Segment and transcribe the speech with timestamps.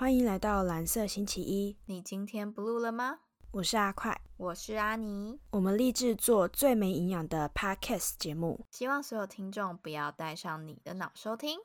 [0.00, 3.18] 欢迎来到蓝色星期一，你今天 blue 了吗？
[3.50, 8.64] 我是阿快，我是阿尼，我们立志做最没营养的 podcast 节目。
[8.70, 11.58] 希望所有听众不要带上你的脑收听。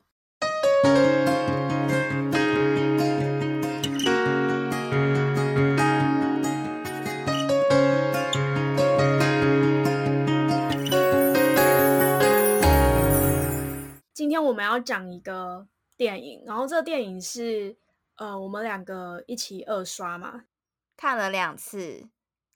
[14.13, 15.65] 今天我们要讲一个
[15.95, 17.77] 电影，然后这个电影是
[18.17, 20.43] 呃我们两个一起二刷嘛，
[20.95, 22.07] 看了两次，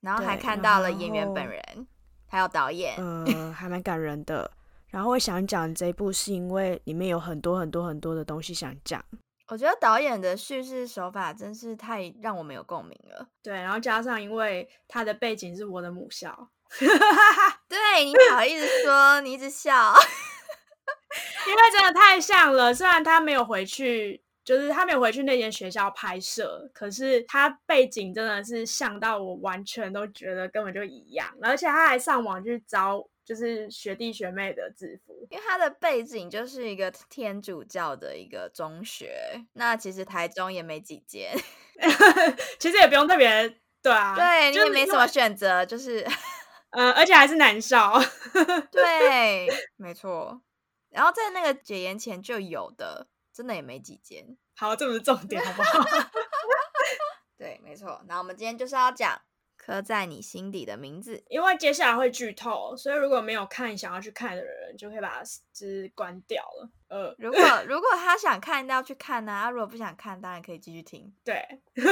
[0.01, 1.87] 然后还看到了演员本人，
[2.27, 2.95] 还有导演。
[2.97, 4.51] 呃还蛮感人的。
[4.87, 9.03] 然后我想讲这一部是因为里面有很多很多很多的东西想讲，
[9.49, 13.27] 我觉得导演的叙事手法真是太让我们有共鸣了。
[13.43, 16.49] 对，然后加上因为他的背景是我的母校，
[17.69, 19.93] 对你好意思说，你一直笑。
[21.47, 22.73] 因为真的太像了。
[22.73, 35.27] 虽然他没有回去，就是他没有回去那间学校拍摄，可是他背景真的是像到我完全都觉得根本就一样，而且他还上网去招就是学弟学妹的制服。
[35.29, 41.31] 因为他的背景就是一个天主教的一个中学，那其实台中也没几间，
[42.57, 46.03] 其实也不用特别对啊，对你也没什么选择，就是
[46.71, 48.01] 呃，而且还是男校。
[48.71, 49.47] 对，
[49.77, 50.41] 没错。
[50.89, 53.05] 然后在那个解严前就有的，
[53.39, 54.35] 真的也没几间。
[54.53, 55.79] 好，这不是重点，好不好？
[57.39, 58.03] 对，没错。
[58.05, 59.17] 那我们今天就是要讲
[59.55, 61.23] 刻在你心底的名字。
[61.29, 66.69] 因为接下来会剧透，所以如果没有看想要去看的人，就可以把它就是关掉了。
[66.89, 71.15] 呃，如果如果他想看，那要去看呢、啊；如果不想看，当然可以继续听。
[71.23, 71.41] 对，
[71.73, 71.83] 没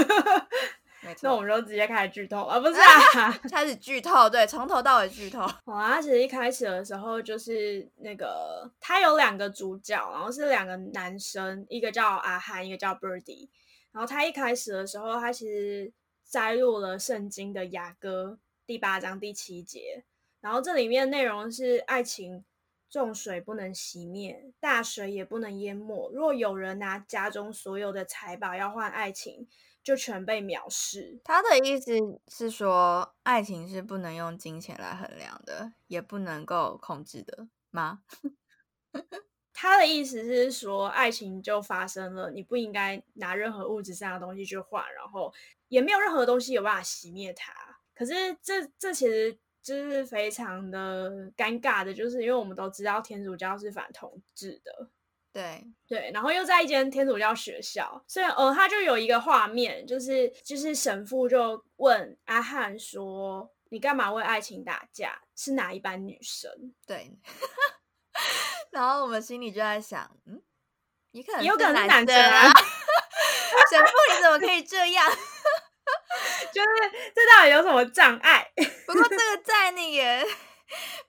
[1.22, 2.76] 那我，们就直接开始剧透啊，不是
[3.20, 3.32] 啊？
[3.52, 5.42] 开始剧透，对，从头到尾剧透。
[5.66, 13.50] 好啊，它其实一开始的时候就是那个，他有两个主角，然后是两个男生，一个叫阿汉，一个叫 Birdy。
[13.92, 15.92] 然后他一开始的时候，他其实
[16.24, 20.04] 摘录了圣经的雅歌第八章第七节，
[20.42, 22.44] 然后这里面内容是爱情。
[22.90, 26.10] 重水不能熄灭，大水也不能淹没。
[26.14, 29.46] 若有人拿家中所有的财宝要换爱情，
[29.88, 31.18] 就全被藐视。
[31.24, 38.02] 他的意思是说，爱情是不能用金钱来衡量的，也不能够控制的吗？
[39.54, 45.34] 他的意思是说，爱情就发生了，你不应该拿任何物质上的东西去换，然后
[45.70, 47.54] 也没有任何东西有办法熄灭它。
[47.96, 54.90] 可是这这其实就是非常的尴尬的，就是因为我们都知道天主教是反同志的，
[55.38, 65.22] 对，对，然后又在一间天主教学校，所以呃，他就有一个画面，就是就是神父就问阿汉说：“你干嘛为爱情打架？
[65.36, 66.50] 是哪一班女生？”
[66.88, 67.16] 对。
[68.72, 70.42] 然后我们心里就在想，嗯，
[71.12, 72.52] 也可能也有可能是男男生啊啊。
[73.70, 75.06] 神父，你怎么可以这样？
[76.52, 76.68] 就是
[77.14, 78.52] 这到底有什么障碍？
[78.88, 80.28] 不过这个在那个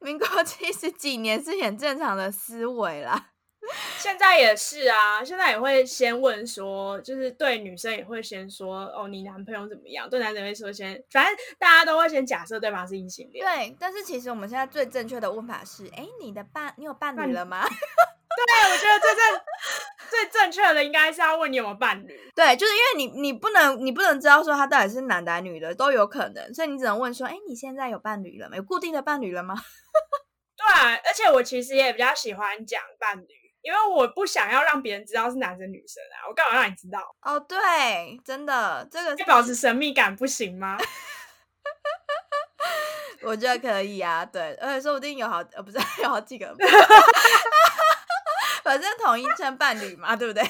[0.00, 3.31] 民国七十几年是很正常的思维啦。
[3.99, 10.09] 现在也是啊，现在也会先问说，就是对女生也会先说哦，你男朋友怎么样？
[10.09, 13.45] 对男生会说先，反正大家都会先假设对方是异性恋。
[13.45, 17.67] 对，但是其实我们现在最正确的问法是：哎，你的伴，你有伴伴侣侣了吗？
[17.67, 19.41] 对，我觉得最正
[20.09, 22.31] 最正确的应该是要问你有没有伴侣。
[22.35, 28.56] 对，就是因为你你不能你不能知道说他到底是男的还是女的都有可能，所以你只能问说：哎，你现在有伴侣了吗？
[28.56, 29.56] 有固定的伴侣了吗？
[30.56, 33.27] 对啊，而且我其实也比较喜欢讲伴侣，
[33.69, 37.15] 因为我不想要让别人知道是男生女生啊，我干嘛让你知道？
[37.21, 40.79] 哦，对，真的，这个要保持神秘感不行吗？
[43.21, 46.56] 我觉得可以啊，对，而且说不定有好呃不是 有好几个，
[48.65, 50.43] 反正统一称伴侣嘛，对不对？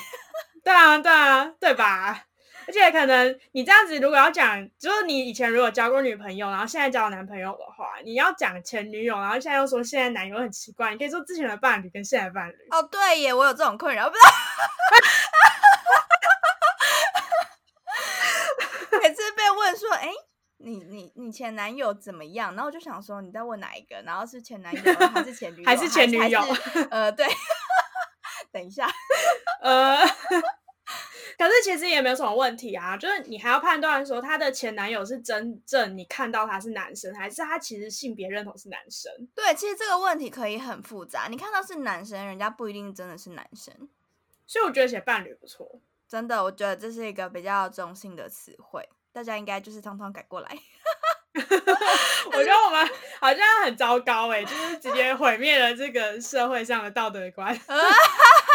[0.63, 2.28] 对啊，对啊，对吧？
[2.69, 12.55] 而且可能你这样子，如果要讲，就是你以前如果交过女朋友，然后现在交男朋友的话，你要讲前女友，然后现在又说现在男友很奇怪，你可以说之前的伴侣跟现在的伴侣。
[12.71, 14.21] 哦，对耶，我有这种困扰，不是？
[19.01, 20.11] 每次被问说，哎、
[20.59, 22.55] 你你你前男友怎么样？
[22.55, 24.03] 然后我就想说你在问哪一个？
[24.05, 25.67] 然后是前男友 还是前女友？
[25.67, 26.39] 还是前女友
[26.91, 27.27] 呃，对。
[28.51, 28.89] 等一下，
[29.61, 29.99] 呃，
[31.39, 39.13] 可是其实也没有什么问题啊，就是你还要判断说她的前男友是真正你看到他是男生，还是他其实性别认同是男生。
[39.37, 41.29] 对，其实这个问题可以很复杂。
[41.31, 43.73] 你看到是男生，人家不一定真的是男生。
[44.47, 45.81] 所以我觉得写伴侣不错。
[46.09, 50.59] 真的，我觉得这是一个比较中性的词汇，大家应该就是通通改过来。
[51.39, 57.55] 我觉得我们好像很糟糕哎、就是直接毁灭了这个社会上的道德观。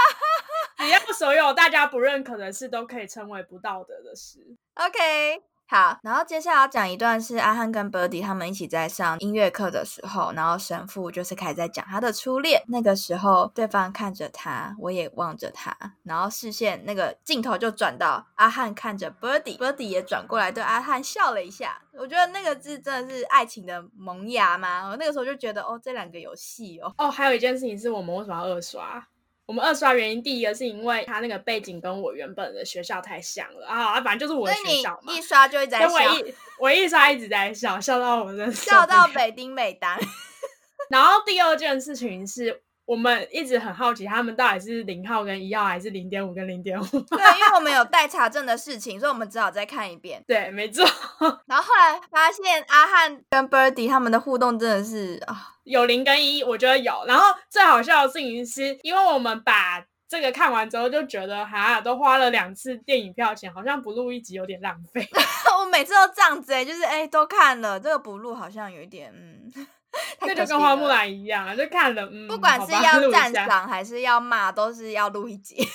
[0.83, 4.39] 只要所有大家不认可的事都可以称为不道德的事。
[4.75, 12.61] OK，好，然后接下来要讲一段是阿汉跟 Birdy 他们一起在上音乐课的时候，然后神父就是开始在讲他的初恋。
[12.67, 21.79] 那个时候，对方看着他，我也望着他，然后视线那个镜头就转到阿汉看着 Birdy，Birdy 也转过来对阿汉笑了一下。
[21.93, 24.89] 我觉得那个字真的是爱情的萌芽吗？
[24.89, 26.93] 我那个时候就觉得哦，这两个有戏哦。
[26.97, 29.07] 哦，还有一件事情是我们为什么要二刷？
[29.45, 35.21] 我们二刷原因，第一个是因为他那个背景跟我原本的学校太像了啊，反正就是我的学校嘛一。
[35.21, 39.99] 刷就一直在笑，我一我一刷一直在笑，笑到我们的笑到北丁美丹。
[40.89, 46.83] 然后第二件事情是我们一直很好奇，他们到底是零号跟一号，还是零点五跟零点五？
[46.83, 50.21] 对，因为我们有待查证的事情，所以我们只好再看一遍。
[50.27, 50.85] 对，没错，
[51.47, 57.05] 然后后来发现阿汉跟 Birdy 他们的互动真的是啊，有零跟一，我觉得有。
[57.07, 65.07] 然后最好笑的事情是，因为我们把这个看完之后，就觉得哈，都花了两次电影票钱，好像不录一集有点浪费。
[65.57, 69.61] 我每次都这样子哎、就是哎、都看了，这个不录好像有一点嗯，太
[70.21, 70.87] 那就跟花木。
[70.87, 75.57] 兰一样，就看了，嗯，不管是要赞赏还是要骂，都是要录一集。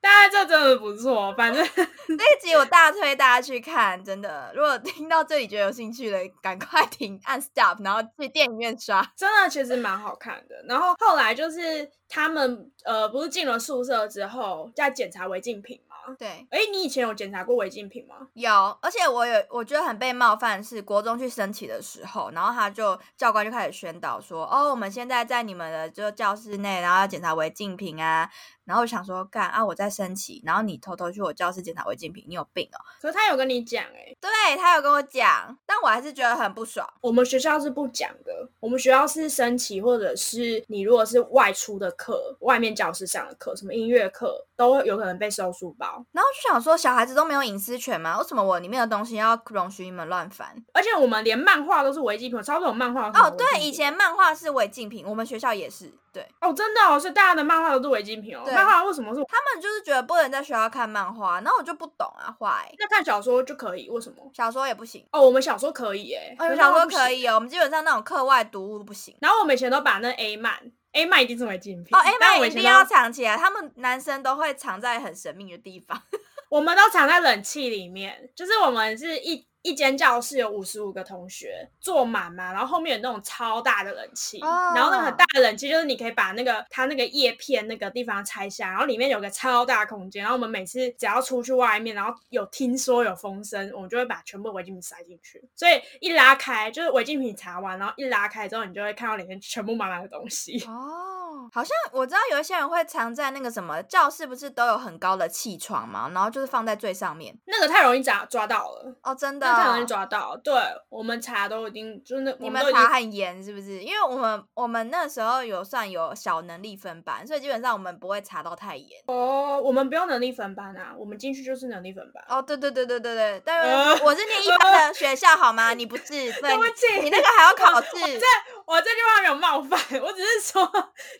[0.00, 4.52] 当然这真的不错，反正 这一集我大推大家去看，真的。
[4.54, 9.04] 如果听到这里觉得有兴趣的，赶快停按 stop，然后去电影院刷。
[9.16, 10.54] 真的其实蛮好看的。
[10.68, 15.95] 然后后来就是他们呃，不是进了宿舍之后在检查违禁品吗？
[16.18, 18.28] 对，哎，你以前有检查过违禁品吗？
[18.34, 18.50] 有，
[18.80, 28.30] 而且我有，我觉得很被冒犯是国中去升旗的时候，然后他就教官就开始宣导说，哦，我们现在在你们的就教室内，然后要检查违禁品啊，
[28.66, 32.78] 然后我想说，干啊，我在升旗，然后你偷偷去我教室检查违禁品，你有病哦？
[33.00, 36.86] 可是他有跟你讲哎、对他有跟我讲，但我还是觉得很不爽。
[37.00, 46.04] 我们学校是不讲的，我们学校是升旗，或者是你如果是外出的课，外面教室上的课，什么音乐课，都有可能被收书包。
[46.12, 48.18] 然后就想说，小孩子都没有隐私权吗？
[48.18, 50.56] 为什么我里面的东西要容许你们乱翻？
[50.72, 55.92] 而且我们连漫画都是违禁品，我超多种漫画哦，对，以前漫画是违禁品，我们学校也是。
[56.12, 58.40] 对哦，真的哦，所以大家的漫画都是违禁品哦。
[58.42, 59.20] 对漫画为什么是？
[59.28, 62.74] 他们就是觉得不能在学校看漫画，那我就不懂啊，why？
[62.78, 63.88] 那看小说就可以？
[63.90, 64.30] 为什么？
[64.32, 65.06] 小说也不行。
[65.12, 66.86] 哦，我们小说可以耶，哦，有可是小说。
[66.86, 69.16] 可以哦，我们基本上那种课外读物不行。
[69.20, 70.54] 然后我们以前都把那 A 漫
[70.92, 76.00] ，A 漫一定是违禁品哦，A 漫一定要藏起来，他们男生都会藏在很神秘的地方。
[76.48, 100.62] 我们都藏在冷气里面，就是我们是一一间教室有五十五个同学坐满嘛，然后后面有那种超大的冷气，哦然后那个很大的冷气就是你可以把那个它那个叶片那个地方拆下，然后里面有个超大空间，然后我们每次只要出去外面，然后有听说有风声，我们就会把全部违禁品塞进去，所以一拉开就是违禁品查完，然后一拉开之后，你就会看到里面全部满满的东西。
[100.68, 106.08] 哦，好像我知道有一些人会藏在那个什么教室，不是都有很高的气窗吗？
[106.14, 107.36] 然后就是放在最上面。
[107.46, 108.94] 那个太容易抓抓到了。
[109.02, 109.86] 哦，真的、那太容易哦。
[109.86, 110.54] 抓到，对
[110.88, 113.80] 我们查都已经就是那你们查很严是不是？
[113.82, 118.88] 因为我们我们那时候有算有小能力分班，所以基本上我们不会查到太严。
[119.06, 122.24] 哦，我们不用能力分班啊，我们进去就是能力分班。
[122.28, 125.74] 哦，对对对对对对，但呃是我是念一般的学校好吗？
[125.74, 127.90] 你不是，对对不起你那个还要考试。
[127.92, 128.26] 这
[128.64, 130.70] 我这句话没有冒犯，我只是说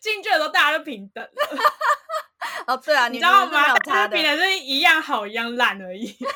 [0.00, 1.24] 进去的时候大家都平等，
[2.66, 3.46] 哦，对啊， 你你知道吗？
[3.46, 4.24] 们是没有大差的家平。
[4.24, 6.16] 等是一样好一样烂而已。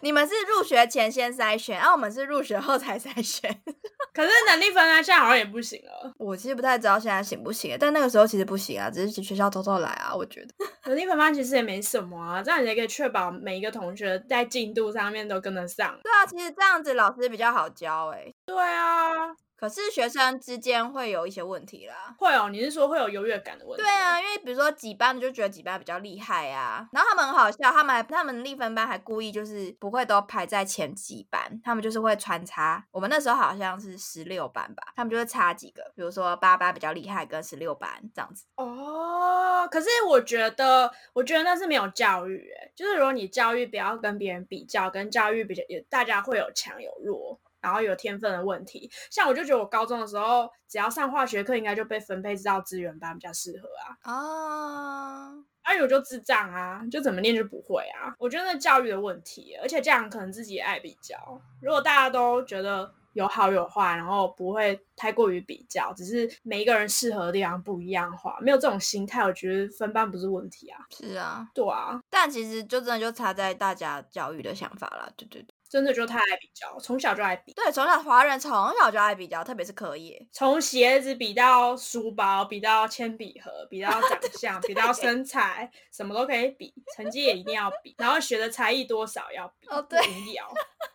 [0.00, 3.50] 你们是入学前先筛选，然、后我们是入学后才筛选。
[4.14, 10.48] 可是能力分啊现在好像也不行了，我其实不太知道现在行不行，但那个时候其实不行啊，只是学校偷偷来啊，我觉得。
[10.86, 15.98] 能力分班其实也没什么啊，这样你才可以确保每一个同学在进度上面都跟得上。
[16.02, 19.28] 对啊，其实这样子老师比较好教哎、对啊，
[19.58, 22.14] 可是学生之间会有一些问题啦。
[22.16, 23.82] 会哦，你是说会有优越感的问题？
[23.82, 32.86] 对啊，因为比如说几班就觉得几班比较厉害啊，然后他们很好笑，他们还他们立分班还故意就是不会都排在前几班，他们就是会穿插。
[32.92, 38.46] 我们那时候好像是十六班吧，他们就会插几个，比如说八班比较厉害跟十六班这样子。
[38.56, 48.90] 哦，可是我觉得，我觉得那是没有教育，哎，就是如果你教育不要跟别人比较，跟教育比较，也大家会有强有弱，然后有天分的问题。
[49.10, 54.12] 像我就觉得我高中的时候，只要上化学课，应该就被分配到资源班比较适合啊。
[54.12, 58.14] 哦，而且我就智障啊，就怎么念就不会啊。
[58.18, 61.16] 我觉得那教育的问题，而且这样可能自己也爱比较。
[61.60, 70.78] 如果大家都觉得有好有坏，然后不会太过于比较，只是每一个人适合的地方不一样的话，没有这种心态，我觉得分班不是问题啊。
[70.90, 75.54] 是啊，对啊，但其实就真的就差在大家教育的想法啦，对对对。
[75.68, 80.26] 真的就太爱比较，从小就爱比，对，从小华人从小就爱比较，特别是课业。
[80.32, 90.48] 从鞋子比到书包，比到铅笔盒，比到 长相，比到身材，什么都可以比，成绩也一定要比，然后学的才艺多少要比，哦对无聊，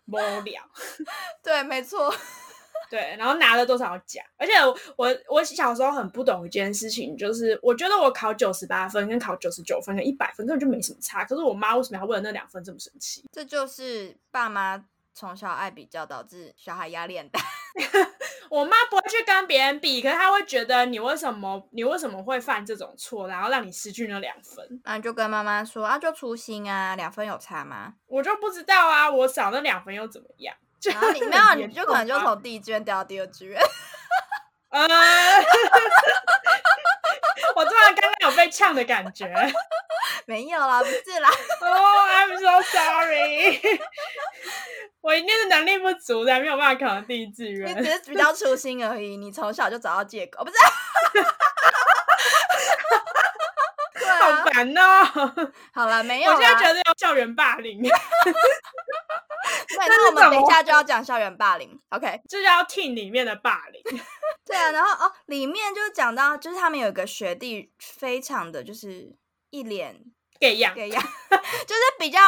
[0.08, 0.64] 无聊。
[1.44, 2.14] 对，没错。
[2.94, 4.24] 对，然后拿了多少奖？
[4.38, 13.28] 而且我我我小时候很不懂一件事情，就是我觉得我考九十八分跟考九十九分跟一百分根本就没什么差，可是我妈为什么要为了那两分这么生气？
[13.32, 17.40] 这就是爸妈从小爱比较，导致小孩压力很大。
[18.52, 24.82] 我妈不会去跟别人比，可是她会觉得你为什么你为什么会犯这种错，然后让你失去那两分？
[24.84, 27.96] 那你就跟妈妈说啊，就粗心啊，两分有差吗？
[28.06, 30.56] 我就不知道啊，我少那两分又怎么样？
[30.90, 33.62] 你很没有，你就可能就从第一志愿掉到第二志愿。
[34.70, 34.82] 呃，
[37.56, 39.28] 我突然刚刚有被呛的感觉。
[40.26, 41.30] 没有啦，不是啦。
[41.62, 43.62] 哦、i m so sorry。
[45.02, 47.92] 我一定是能力不足的没有办法考上第一志愿你只。
[47.92, 50.58] 是比较粗心而已，你从小就找到借口，哦不是？
[54.24, 55.52] 对好啊，烦哦！
[55.74, 56.36] 好了，没有啦。
[56.36, 57.92] 我现在觉得要校园霸凌， 对，
[59.78, 61.80] 这那我们等一下就要讲校园霸凌。
[61.90, 63.82] OK，这叫 team 里面的霸凌。
[64.46, 69.16] 对啊，然后哦，里面就是讲到，就是他们有一个学弟，非常的就是
[69.50, 70.00] 一脸
[70.40, 72.20] 给样，给样，就是比较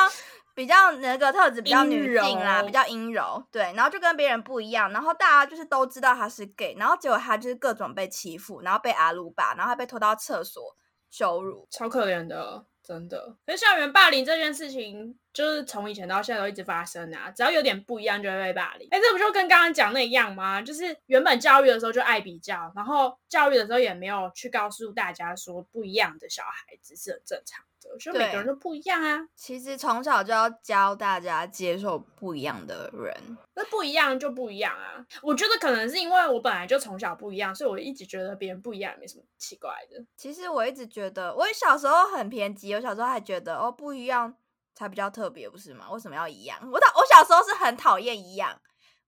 [0.54, 10.76] 比较那个特质比较女性啦，比较阴柔，对，然后就跟别人不一样，然后大家就是都知道他是 gay，然后结果他就是各种被欺负，然后被阿鲁巴，然后还被拖到厕所
[11.16, 13.38] 羞辱，超可怜的，真的。
[13.46, 18.86] 可是校园霸凌这件事情，就是从以前到现在都一直发生啊，只要有点不一样就会被霸凌。
[18.92, 20.62] 哎，这不就跟刚刚讲那一样吗？
[20.62, 29.20] 就是原本教育的时候就爱比较，然后教育的时候也没有去告诉大家说不一样的小孩子是很正常的，就每个人都不一样啊。
[29.36, 35.06] 其实从小就要教大家接受不一样的人，那不一样就不一样啊！
[35.22, 40.04] 我觉得可能是因为我本来就从小不一样，所以我一直觉得别人不一样没什么奇怪的。
[40.18, 44.36] 其实我一直觉得，我小时候很偏激，我小时候还觉得哦不一样
[44.74, 45.86] 才比较特别，不是吗？
[45.92, 46.58] 为什么要一样？
[46.72, 48.60] 我讨我小时候是很讨厌一样，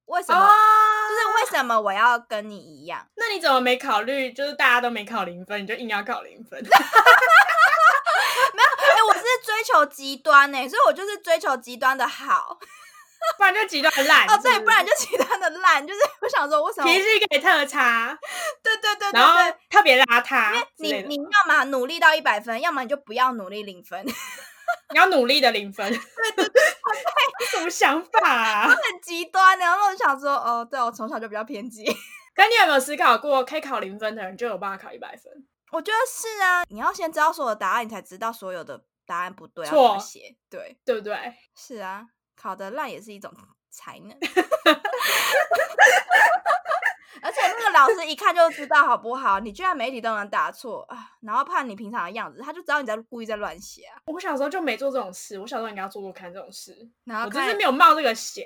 [0.05, 0.39] 为什么？
[0.39, 0.53] 哦
[1.07, 3.07] 就是为什么我要跟你一样？
[3.15, 4.31] 那你怎么没考虑？
[4.34, 6.62] 就是大家都没考零分，你就硬要考零分？
[8.38, 12.58] 哎、我是追求极端呢、所以我就是追求极端的好
[13.38, 15.86] 不然就极端烂哦，对，不然就极端的烂。
[15.86, 16.88] 就是我想说，为什么？
[16.88, 18.17] 脾气给特差，
[18.63, 20.94] 对对对对然后，特别邋遢之你。
[21.03, 24.06] 你要么努力到一百分，要么你就不要努力零分，
[24.94, 25.89] 你要努力的零分。
[25.91, 26.63] 对对对，
[27.51, 28.67] 什么想法啊？
[28.70, 29.65] 很极端的。
[29.65, 31.84] 然后我想说，哦，对我从小就比较偏激。
[32.36, 35.34] 可你有没有思考过，可以考零分的人就有办法考一百分？
[35.71, 40.36] 我觉得是啊，你要先知道所有的答案，你才知道所有的答案不对要怎么写。
[40.50, 41.33] 对，对不对？
[41.55, 43.33] 是啊，考得烂也是一种
[43.69, 44.17] 才能。
[47.19, 49.39] 而且那个老师一看就知道好不好？
[49.39, 51.12] 你居然每一题都能答错啊！
[51.21, 54.00] 然后怕你平常的样子，他就知道你在故意在乱写啊。
[54.05, 56.89] 我小时候就没做这种事，我小时候应该要做做看这种事。
[57.03, 58.45] 然后我真是没有冒这个险，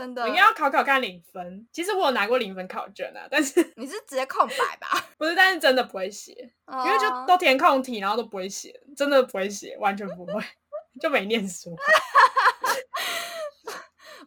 [0.00, 1.68] 真的我应该要考考看零分。
[1.70, 4.88] 其实我有拿过零分考卷啊，但是你是直接空白吧？
[5.18, 10.42] 不是，但是真的不会写，因为就哦都填空题，然后都不会写，真的不会写，完全不会，
[10.98, 11.76] 就没念书。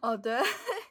[0.00, 0.40] 哦对。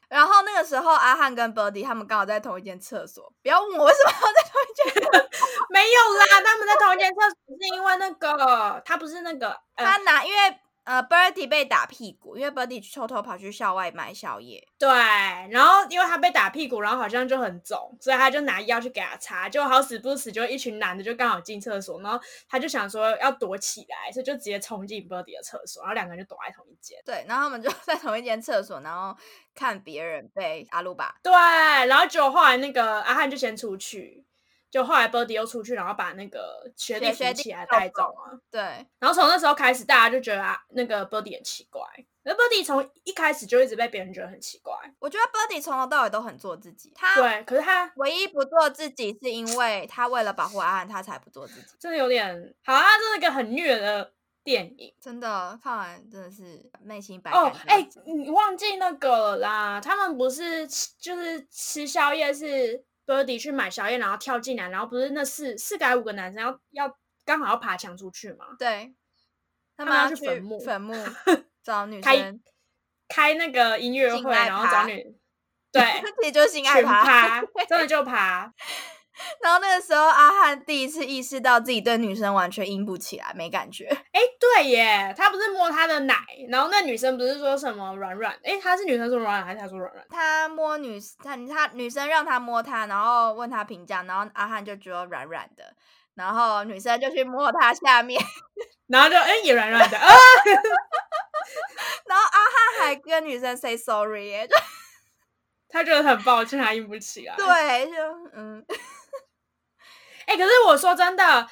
[0.10, 3.34] 然后那个时候，阿汉跟 Birdy 他们刚好在同一间厕所。
[3.42, 5.30] 不要问我为什么要在同一间，
[5.70, 14.68] 没有啦，他们在同一间厕所是因为那个他不是那个呃他拿因为呃 Birdy 被打屁股，因为 Birdy 偷偷跑去校外买宵夜。
[14.78, 27.00] 对，然后因为他被打屁股，然后好像就很肿，所以他就拿药去给他擦，就好死不死就一群男的就刚好进厕所，然后他就想说要躲起来，所以就直接冲进 Birdy 的厕所，然后两个人就躲在同一间。
[27.06, 29.16] 对，然后他们就 在同一间厕所，然后
[29.56, 31.16] 看别人被阿鲁巴。
[31.24, 34.26] 对，然后结果后来那个阿汉就先出去，
[34.74, 38.34] 就后来 Birdy 又出去，然后把那个学弟扶起来抱带走啊。
[38.50, 38.60] 对，
[38.98, 41.84] 然后从那时候开始，大家就觉得啊，那个 Birdy 很奇怪。
[42.24, 44.74] 那 Birdy 从一开始就一直被别人觉得很奇怪。
[44.98, 46.92] 我觉得 Birdy 从头到尾都很做自己。
[46.96, 51.76] 他对，可是他唯一不做自己，是因为他为了保护阿汉，他才不做自己。
[51.78, 54.12] 真的有点好，他真的一个很虐的
[54.44, 54.92] 电影。
[55.00, 59.80] 真的看完真的是内心百哦感，哎、交集你忘记那个了啦？
[59.80, 68.48] 他们不是就是吃宵夜是 Birdy 去买宵夜，然后跳进来，然后不是那四四个还五个男生要要刚好要爬墙出去嘛？
[68.58, 68.94] 对，
[69.76, 70.94] 他他们要去去坟墓坟墓
[71.64, 72.42] 找女开生，
[73.08, 75.16] 开那个音乐会，然后找女
[75.72, 75.82] 对
[76.22, 77.04] 其实就是性爱群趴。
[77.04, 78.54] 趴，真的就趴。
[79.44, 83.86] 然后那个时候，阿汉第一次意识到自己对女生完全硬不起来，没感觉。
[83.86, 86.16] 哎，对耶，他不是摸她的奶，
[86.50, 88.34] 然后那女生不是说什么软软？
[88.44, 90.06] 哎，他是女生说软软，还是他说软软？
[90.10, 95.76] 他摸女，他他女生让他摸他，然后问他评价，然后阿汉就觉得软软的，
[96.16, 98.20] 然后女生就去摸他下面，
[98.88, 100.08] 然后就哎也软软的啊，
[102.08, 102.40] 然后阿
[102.80, 104.56] 汉还跟女生 say sorry 耶，就
[105.70, 107.36] 他觉得很抱歉，他硬不起来。
[107.36, 107.94] 对，就
[108.36, 108.66] 嗯。
[110.26, 111.48] 哎，可是我说真的，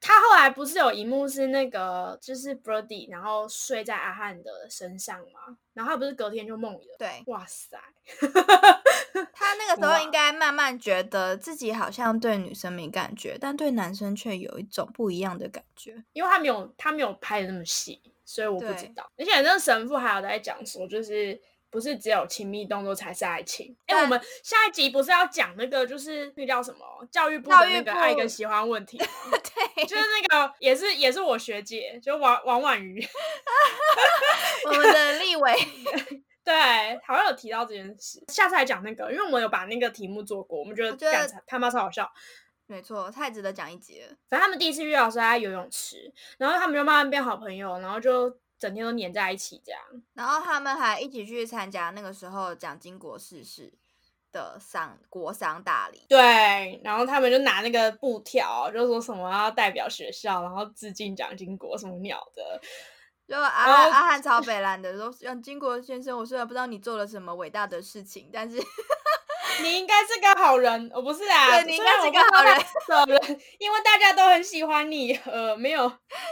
[0.00, 6.80] 他后来不是有一幕是那个，就是 Brody，然后睡在阿汉的身上嘛，然后他不是隔天就梦游？
[6.98, 7.78] 对，哇塞，
[9.32, 19.10] 他那个时候应该慢慢觉得自己好像对女生没感觉，但对男生却有一种不一样的感觉，因为他没有他没有拍的那么细，所以我不知道。
[19.16, 21.40] 而且那个神父还有在讲说，就是。
[21.72, 23.74] 不是只有亲密动作才是爱情。
[23.86, 26.78] 哎，我们下一集不是要讲那个，就是那叫什么
[27.10, 28.98] 教育部的那个爱跟喜欢问题？
[29.78, 33.02] 对，就是那个也是也是我学姐，就王王婉瑜，
[34.68, 35.54] 我们的立伟，
[36.44, 36.54] 对，
[37.06, 38.22] 好像有提到这件事。
[38.28, 42.06] 下次来讲那个，因为我们有把那个题目做过，我们觉得干他妈超好笑。
[42.66, 44.08] 没错，太值得讲一集了。
[44.28, 48.36] 反正他们第一次遇到是在游泳池，然后他们就慢慢变好朋友，然后就。
[48.62, 49.80] 整天都黏在一起这样，
[50.14, 53.72] 然后他们还一起去参加那个时候蒋经国逝世
[54.30, 56.06] 的丧国丧大礼。
[56.08, 62.60] 对，然后他们就拿那个布条，就说什么要代表学校，然后致敬蒋经国什么鸟的。
[63.26, 68.62] 就阿阿汉超北兰的说，蒋经国先生，我虽然不知道你做了什么伟大的事情，但是。
[69.60, 71.50] 你应该是个好人，我不是啊。
[71.50, 72.54] 对，你应该是个好人，
[72.88, 75.12] 好人，因为大家都很喜欢你。
[75.24, 75.82] 呃，没有。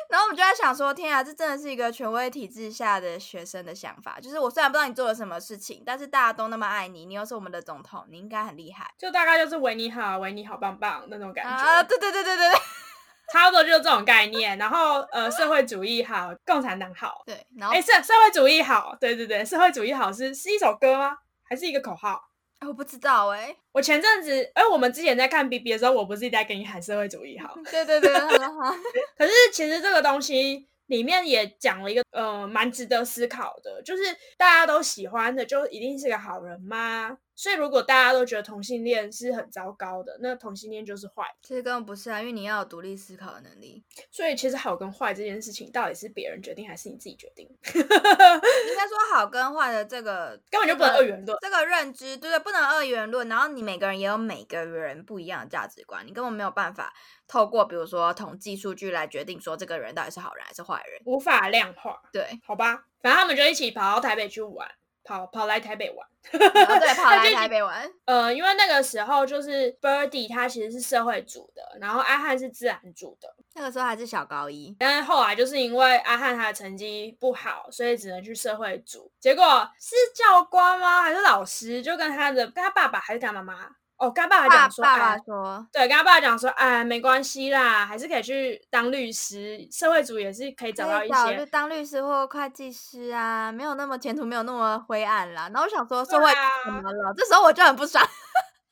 [0.08, 4.18] 然后我们就在想说，天啊，这真的是一个权威体制下的学生的想法。
[4.20, 8.90] 就是我虽然不知道你做了什么事情，但是大家都那么爱你，你又是我们的总统，你应该很厉害。
[8.98, 11.50] 就大概就是为你好，为你好棒棒那种感觉。
[11.50, 12.60] 啊，对对对对对对，
[13.32, 14.56] 差不多就是这种概念。
[14.58, 17.22] 然后呃，社会主义好，共产党好。
[17.26, 21.16] 对，然后哎，社社会主义好，对对对，社会主义好是是一首歌吗？
[21.48, 22.29] 还是一个口号？
[22.66, 27.56] 我不知道哎，我前阵子，哎，我们之前在看 B B 的时候，我不是一直在跟你喊社会主义好？
[27.70, 28.28] 对对对，很
[28.60, 28.74] 好。
[29.16, 34.02] 可是其实这个东西里面也讲了一个，呃，蛮值得思考的，就是
[34.36, 37.16] 大家都喜欢的，就一定是个好人吗？
[37.40, 41.24] 所以，如果大家都觉得同性恋是很糟糕的，那同性恋就是坏。
[41.40, 43.82] 其实根本不是啊，因为你要有独立思考的能力。
[44.10, 47.48] 所以，其实好跟坏这件事情，到底是别人决定还是你自己决定？
[47.72, 51.38] 应该说好跟坏的这个根本就不能二元论。
[51.40, 53.26] 这个认知，对对，不能二元论。
[53.26, 56.92] 然后你每个人也有每个人不一样的价值观，你根本没有办法
[57.26, 62.02] 透过比如说统计数据来决定说这个人到底是好人还是坏人，无法量化。
[62.12, 64.70] 对，好吧，反正他们就一起跑到台北去玩。
[65.10, 66.38] 跑跑来台北玩，对，
[66.94, 67.90] 跑来台北玩。
[68.04, 73.28] 呃，因为那个时候就是 Birdy 他其实是社会组的，然后阿汉是自然组的。
[73.54, 79.10] 那个时候还是小高一，但是后来就是因为阿汉他的成绩不好，所以只能去社会组。
[79.18, 81.02] 结果是教官吗？
[81.02, 81.82] 还是老师？
[81.82, 83.68] 就跟他的跟他爸爸还是他妈妈？
[84.00, 95.50] 哦，跟爸爸讲说，爸爸说，对，跟他爸爸讲说，哎，没关系啦，还是可以去当律师，社会组也是可以找到一些，就当律师或会计师啊，没有那么前途，没有那么灰暗啦。
[95.52, 96.32] 然后我想说，社会
[96.64, 97.12] 怎么了？
[97.14, 98.02] 这时候我就很不爽。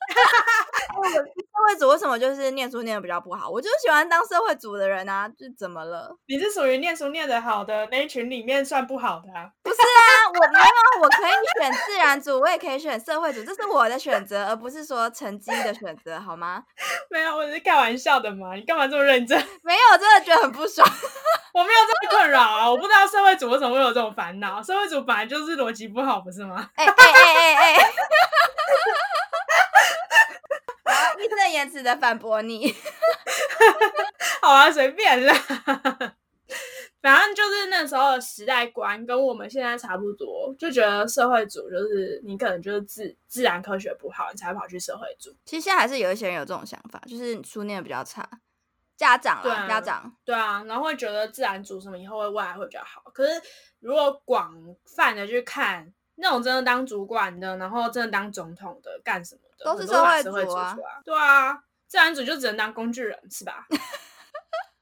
[0.08, 3.50] 社会组为什么就是念书念的比较不好？
[3.50, 6.16] 我就是喜欢当社会组的人啊，就怎么了？
[6.26, 9.28] 你是属于念书念的好的那一群里面算不好的？
[9.62, 16.62] 不是啊，我没有，我可以选自然组，我也可以选社会组，这是我的选择，而不是说成绩的选择，好吗？
[17.10, 19.38] 没有，我是开玩笑的嘛，你干嘛这么认真？
[19.62, 20.86] 没有，真的觉得很不爽。
[21.54, 24.62] 我没有这么困扰啊，我不知道社会组为什么会有这种烦恼。
[24.62, 26.68] 社会组本来就是逻辑不好，不是吗？
[26.76, 27.92] 哎哎哎哎哎！
[31.16, 32.74] 我义正言辞的反驳你，
[34.40, 35.34] 好啊，随便啦。
[37.00, 45.34] 反正就是那时候的时代观跟我们现在差不多，就觉得社会组就是你可能就是自自然科学不好，你才跑去社会组。
[45.44, 48.28] 其实现在还是有一些人有这种想法，就是书念的比较差，
[48.96, 53.02] 家长啊，家长对啊，然后会觉得自然组什么以后会未来会比较好。
[53.14, 53.40] 可是
[53.78, 54.52] 如果广
[54.84, 59.64] 泛的去看，那种真的当主管的，然后真的当总统的，干什么的？
[59.64, 63.64] 都是社会组啊，对啊，自然组就只能当工具人，是吧？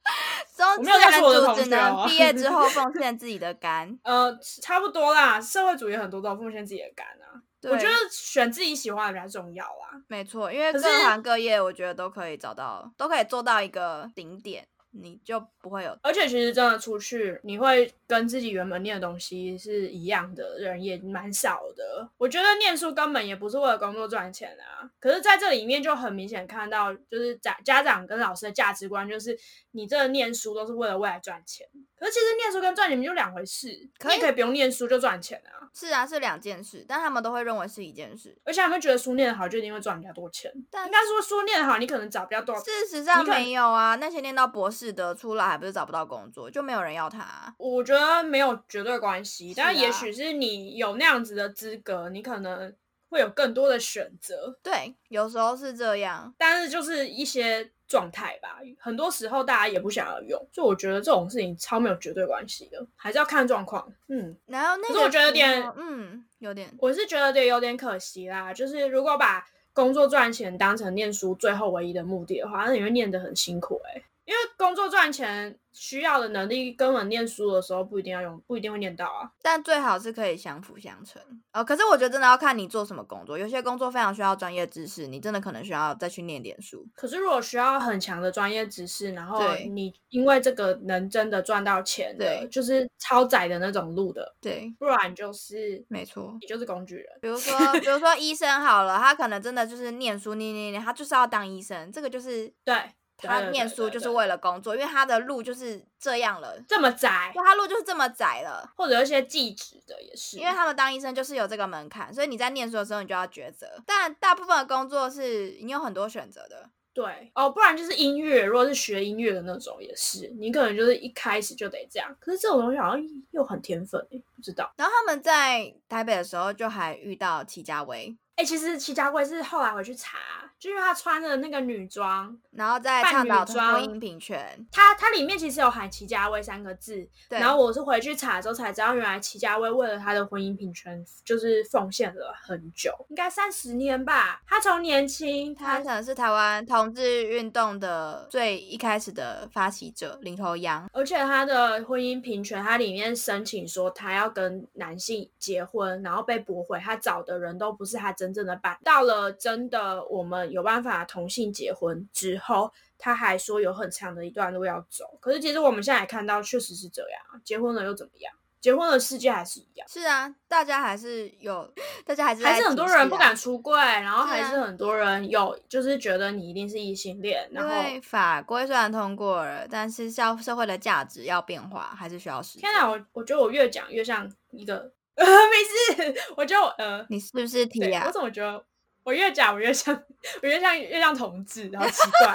[0.77, 3.97] 我自然组只能毕业之后奉献自己的肝。
[4.03, 7.41] 呃，差不多啦，社会主义很多都奉献自己的肝啊。
[7.63, 10.01] 我觉得选自己喜欢的比较重要啦。
[10.07, 14.67] 没错，因为各行各业我觉得都可以找到，都可以做到一个顶点。
[15.01, 15.97] 你就不会有。
[16.01, 22.09] 而且其实真的出去，你会跟自己原本念的东西是一样的人也蛮少的。
[22.17, 24.89] 我觉得念书根本也不是为了工作赚钱啊。
[24.99, 29.37] 可是在这里面就很明显看到，就是家家长跟老师的价值观，就是
[29.71, 31.67] 你这念书都是为了未来赚钱。
[31.99, 35.67] 可是其实念书跟赚钱就两回事，可以你可以不用念书就赚钱啊。
[35.73, 38.35] 是啊，是两件事，但他们都会认为是一件事。
[38.43, 40.51] 而且他们觉得书念得好就一定会赚人家多钱。
[40.71, 42.61] 但应该说书念得好，你可能找不到多少。
[42.61, 52.73] 事实上没有啊，那些念到博士的出来还不是找不到工作，就没有人要他啊、我觉得没有绝对关系，但也许是你有那样子的资格，你可能
[53.09, 54.57] 会有更多的选择。
[54.63, 56.33] 对，有时候是这样。
[56.37, 63.91] 但是就是一些状态吧，很多时候大家也不想要用，所以我觉得这种事情超没有绝对关系的，还是要看状况。
[64.07, 79.31] 嗯，然后那个可是我觉得有时点嗯，有点我是觉得有点可惜啦，就是如果把工作赚钱当成念书最后唯一的目的的话，那你会念得很辛苦诶、因为工作赚钱需要的能力，根本念书的时候不一定要用，不一定会念到啊。
[79.41, 81.21] 但最好是可以相辅相成。
[81.53, 86.85] 哦，可是我觉得真的要看你做什么工作，有些工作非常需要专业知识，你真的可能需要再去念点书。
[86.93, 89.39] 可是如果需要很强的专业知识，然后
[89.71, 96.37] 你因为这个能真的赚到钱的对，就是超窄的那种路的，对，不然就是没错。
[96.41, 97.05] 你就是工具人。
[97.21, 102.75] 比如 说，比如说医生好了，他可能真的就是念书念念念，他就是要当医生，这个就是对，
[103.17, 108.71] 他念书就是为了工作，因为他的路就是这样了，这么窄就，他路就是这么窄了。
[108.75, 113.67] 或者一些技职的也是，因为他们当医生就是有这个门槛，所以你在念书的时候你就要抉择。
[113.85, 122.15] 但大部分的工作是你有很多选择的，对哦，不然就是音乐，如果是学音乐的那种也是，你可能就是一开始就得这样。
[122.19, 123.01] 可是这种东西好像
[123.31, 124.71] 又很天分诶，不知道。
[124.77, 130.17] 然后他们在台北的时候就还遇到齐家威，哎、其实齐家威是后来回去查，
[130.59, 134.67] 就因为他穿的那个女装，然后在扮倡导女装婚姻平权。
[134.71, 144.41] 它它里面其实有喊齐家威三个字，对，然后我是回去查之后才知道，原来齐家威为了他的婚姻平权，就是奉献了很久，应该三十年吧。
[144.47, 150.89] 他从年轻，他他可能是台湾同志运动的最一开始的发起者，领头羊。
[150.91, 158.75] 而且他的婚姻平权，他里面申请说他要跟男性结婚，然后被驳回，他找的人都不是他真正的伴。
[158.83, 165.17] 到了真的我们有办法同性结婚之后，他还说有很长的一段路要走。
[165.19, 168.33] 可是其实我们现在也看到，确实是这样啊，结婚了又怎么样？
[168.59, 169.87] 结婚的世界还是一样。
[169.87, 171.71] 是啊，大家还是有，
[172.03, 182.61] 大家还是在还是很多人不敢出柜，然后还是很多人有，就是觉得你一定是异性恋，然因后为法规虽然通过了，但是社社会的价值要变化，还是需要时间。
[182.61, 185.23] 天哪，我我觉得我越讲越像一个呃，
[185.95, 188.11] 没事，我觉得呃，你是不是啊我？
[188.11, 188.61] 怎么觉得
[189.07, 189.95] 我越讲我越像，
[190.43, 192.33] 我越像越像同志，好奇怪。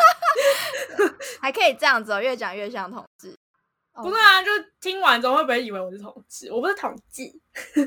[1.38, 3.36] 还可以这样子哦，越讲越像同志。
[3.92, 6.50] 哦不是啊，就听完之后会不会以为我是同志？
[6.50, 7.24] 我不是同志，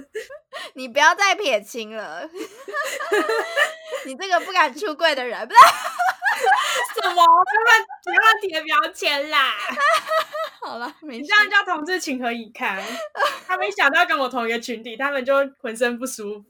[0.75, 2.29] 你不要再撇清了，
[4.05, 7.01] 你这个不敢出柜的人，不是？
[7.01, 7.15] 什么？
[7.15, 9.55] 不要乱不要乱贴标签啦！
[10.61, 11.35] 好了，没事你这。
[11.35, 12.83] 样叫同志情何以堪？
[13.47, 16.45] 他们一想到跟我同一个群体，他们就浑身不舒服。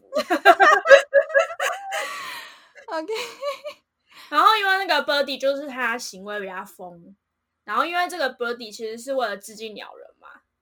[2.98, 3.14] OK，
[4.30, 7.16] 然后因为那个 Birdy 就是他行为比较疯，
[7.64, 10.05] 然后因为这个 Birdy 其实是为了致敬鸟人，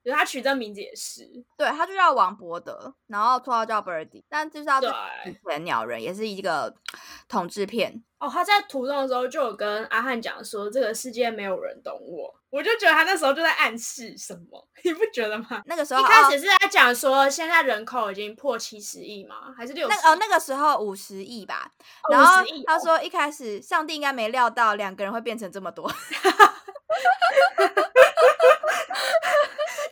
[0.04, 1.24] 就是他取这名字也是。
[1.58, 4.90] 对他就叫王伯德，然后绰号叫 Birdy，但就是要对
[5.26, 6.76] 以前鸟人也是一个
[7.30, 12.34] 统治片，哦，他在途中的时候就有跟阿汉讲说，这个世界没有人懂我。
[12.50, 15.64] 我就觉得他那时候就在暗示什么，你不觉得吗？
[15.66, 19.52] 那个时候一开哦始是在讲说，现在人口已经破七十亿吗？
[19.58, 19.98] 还是六十？
[20.04, 21.72] 那哦那个时候五十亿吧，
[22.10, 25.90] 哦然后他哦说一开始上帝应该没料到两个人会变成这么多，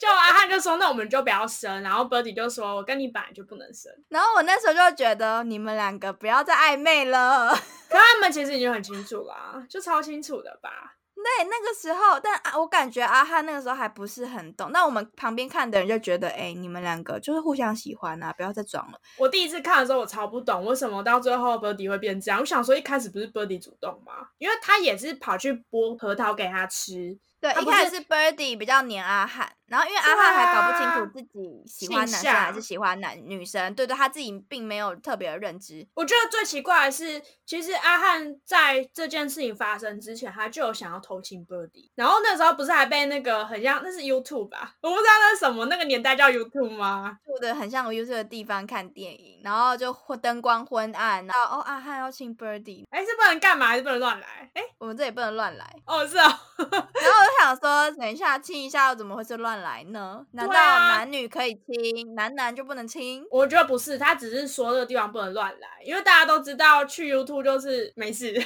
[0.01, 1.83] 就阿汉就说，那我们就不要生。
[1.83, 3.91] 然后 Birdy 就说，我跟你本来就不能生。
[4.09, 7.49] 然后我那时候就觉得你们两个不要再暧昧了。
[7.87, 10.71] 可他们其实已经很清楚啦，就超清楚的吧。
[11.13, 14.71] 对，那个时候，但啊，我感觉阿汉那个时候还不是很懂。
[14.71, 18.97] 那我们旁边看的人就觉得，哎、你们两个就是互相喜欢啊，不要再装了。
[19.19, 22.39] 我第一次看的时候，我超不懂为什么到最后 Birdy 会变这样。
[22.39, 24.13] 我想说，一开始不是 Birdy 主动吗？
[24.39, 27.19] 因为他也是跑去剥核桃给他吃。
[27.41, 35.88] 对，一开始是 Birdy 比较黏阿汉，然后因为阿汉还搞不清楚楚自己喜欢男生还是喜欢男女生，对对，他自己并没有特别的认知。
[35.95, 44.75] 我觉得最奇怪的是，其实阿汉在这件事情发生之前，他就有想要偷亲 Birdy，然后那时候不是还被那个很像那是 YouTube 吧？
[44.82, 47.17] 我不知道那是什么，那个年代叫 YouTube 吗？
[47.25, 53.65] 住的很像 YouTube 的地方看电影，然后就灯光昏暗，然后哦阿汉要亲 Birdy，哎，是不能干嘛？
[53.65, 54.51] 还是不能乱来？
[54.54, 56.39] 哎，我们这也不能乱来哦，是啊。
[56.62, 60.26] 然后想说，等一下亲一下，怎么会是乱来呢？
[60.32, 63.26] 难道男女可以亲，男男就不能亲？
[63.30, 68.34] 我觉得不是，他只是说这个地方不能乱来，因为大家都知道去 YouTube 就是没事。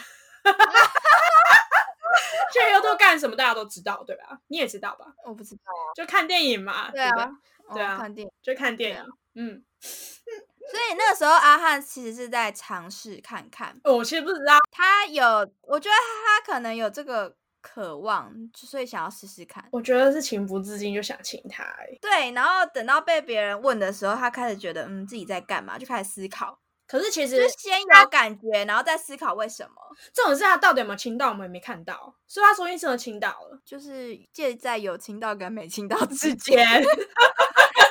[2.54, 3.36] 去 YouTube 干什么？
[3.36, 4.40] 大家都知道，对吧？
[4.48, 5.06] 你也知道吧？
[5.26, 6.90] 我不知道啊，就看电影嘛。
[6.92, 7.32] 对啊，
[7.74, 9.04] 对啊，看电影就看电影。
[9.36, 9.64] 嗯。
[10.68, 13.80] 所以那个时候，阿汉其实是在尝试看看。
[13.84, 15.24] 我其实不知道他有，
[15.62, 17.36] 我觉得他可能有这个
[17.74, 19.68] 渴望，所以想要试试看。
[19.72, 21.66] 我觉得是情不自禁就想亲他。
[22.00, 26.60] 对，然后等到被别人问的时候，他开始觉得，嗯，自己在干嘛，就开始思考。
[26.88, 29.72] 可是其实先有感觉，然后再思考为什么。
[30.14, 32.14] 这种事他到底有没有亲到，我们也没看到。
[32.28, 36.64] 所以他说，医生亲到了，就是介在有亲到跟没亲到之间。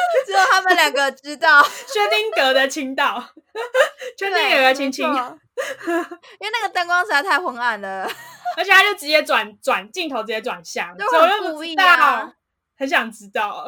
[0.26, 3.22] 只有他们两个知道 薛定 格的亲道，
[4.18, 8.08] 薛定谔的亲亲，因为那个灯光实在太昏暗了，
[8.56, 12.32] 而且他就直接转转镜头，直接转向，我就不知道，
[12.78, 13.66] 很想知道。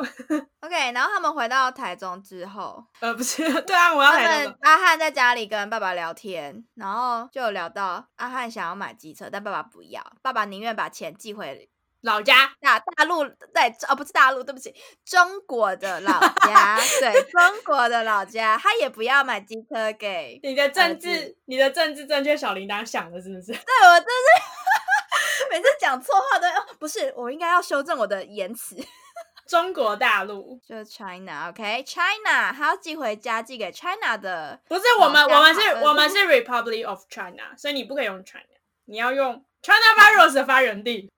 [0.60, 4.54] OK，然后他们回到台中之后，呃，不是，对啊，我要台中。
[4.62, 11.70] 阿汉在家里跟爸爸聊天，然后就聊到阿汉想要买机车，但爸爸不要，爸爸宁愿把钱寄回。
[12.02, 14.72] 老家大大陆在哦，不是大陆，对不起，
[15.04, 23.46] 中国的老家，对，中国的老家，他也不要买机车给你的政治，你的政治正确小铃铛响了，是不是？
[23.50, 28.76] 对我真是 每次讲错话都要，不是，我应该要修正我的言辞。
[29.48, 38.44] 中国大陆就 China，OK，China，他要寄回家，寄给 China 的，不是我们，我们是，我们是 Republic of China，所以你不可以用 China，
[38.84, 39.44] 你要用。
[39.60, 41.10] China virus 的发源地，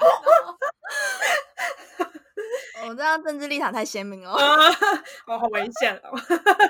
[2.88, 4.32] 我这样政治立场太鲜明了，
[5.26, 6.10] 哦，好危险哦！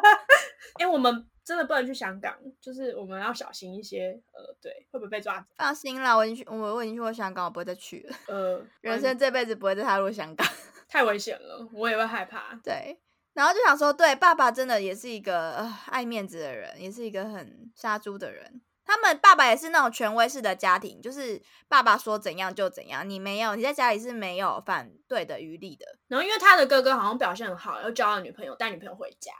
[0.79, 4.21] 哎，我们真的不能去香港，就是我们要小心一些。
[4.33, 5.45] 呃，对，会不会被抓？
[5.57, 8.17] 放心啦，我已经去，我我已经去过香港，我不会再去了。
[8.27, 10.47] 呃，人生这辈子不会再踏入香港，
[10.89, 12.59] 太危险了，我也会害怕。
[12.63, 12.99] 对，
[13.35, 18.61] 然后就想说，对，爸爸真的也是一个爱面子的人，也是一个很杀猪的人。
[18.91, 25.87] 他们爸爸也是那种权威式的家庭，就是爸爸说怎样就怎样，你没有，你在家里是没有反对的余力的。
[26.09, 29.31] 然后因为他的哥哥好像表现很好，又交了女朋友，带女朋友回家，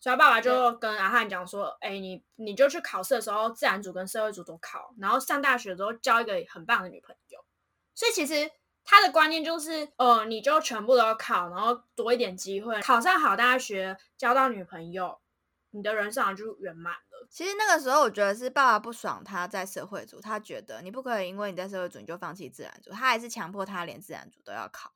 [0.00, 7.40] 所以他爸爸就跟阿汉讲说：“哎，你你就去考试的时候，自然组跟社会组都考，然后上大学的时候交一个很棒的女朋友。”
[7.96, 8.48] 所以其实
[8.84, 15.18] 他的观念就是，呃，你就全部都考，然后多一点机会，考上好大学，交到女朋友，
[15.72, 17.28] 你的人生就圆满了。
[17.30, 24.92] 其实那个时候，我觉得是爸爸不爽他在社会组，他觉得你不可以因为你在社会组你就放弃自然组，他还是强迫他连自然组都要考，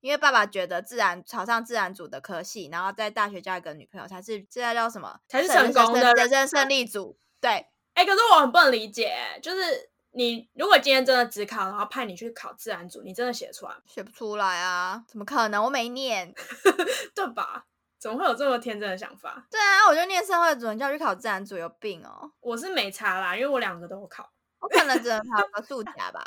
[0.00, 5.20] 因为爸爸觉得自然考上自然组的科系，然后在大学交一个女朋友才是这叫什么？
[5.28, 7.18] 才是成功的人生胜利组。
[7.40, 13.74] 对，哎，可是我很不能理解，就是你如果今天真的只考，然后派你去考自然组，你真的写出来？
[13.84, 15.04] 写不出来啊？
[15.06, 15.62] 怎么可能？
[15.62, 16.32] 我没念，
[17.14, 17.66] 对吧？
[18.06, 19.44] 怎么会有这么天真的想法？
[19.50, 22.30] 对啊，我就念社会组，你叫我去考自然组，有病哦！
[22.38, 26.22] 我是没差啦，因为我两个都考，我可能只能考个数甲吧。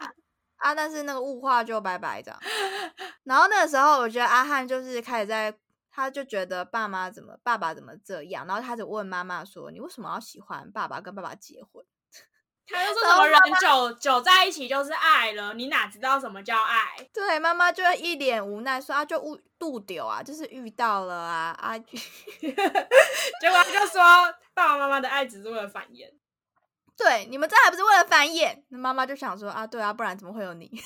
[0.57, 2.37] 啊，但是那个物化就拜拜这样。
[3.23, 5.57] 然后那个时候，我觉得阿汉就是开始在，
[5.89, 11.85] 他就觉得爸妈怎么，爸爸怎么这样，然后他就问妈妈说：“你为什么要喜欢爸爸，跟爸爸结婚？”
[12.71, 16.85] 他就说什么人久久在一起就是爱了，你哪知道什么叫爱？
[17.13, 21.77] 对，妈妈就一脸无奈说啊，就误度丢啊，就是遇到了啊啊！
[22.41, 24.01] 结果他就说
[24.53, 26.07] 爸爸妈妈的爱只是为了繁衍。
[26.95, 28.61] 对，你们这还不是为了繁衍？
[28.69, 30.69] 那妈妈就想说啊，对啊，不然怎么会有你？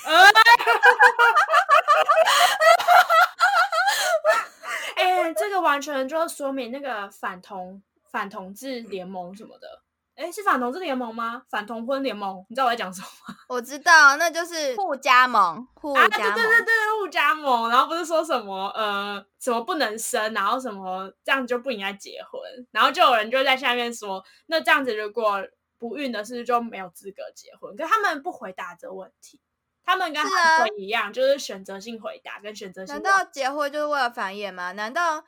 [4.96, 9.83] 哎，这个完全就说明那个反同反同志联盟什么的。
[10.16, 11.42] 哎，是反同志联盟吗？
[11.50, 12.46] 反同婚联盟？
[12.48, 13.36] 你知道我在讲什么吗？
[13.50, 16.10] 我知道，那就是互加盟，互加盟。
[16.10, 17.70] 对对对对，互加盟。
[17.70, 22.42] 然后不是说什么呃，什么不能生，然后什么这样就不应该结婚。
[22.72, 25.44] 然后就有人就在下面说，那这样子如果
[25.80, 27.76] 不孕的是就没有资格结婚。
[27.76, 29.42] 可他们不回答这个问题，
[29.84, 32.94] 他们跟韩国一样，就是选择性回答跟选择性。
[32.94, 34.74] 难道结婚就是为了繁衍吗？
[34.74, 35.24] 难道？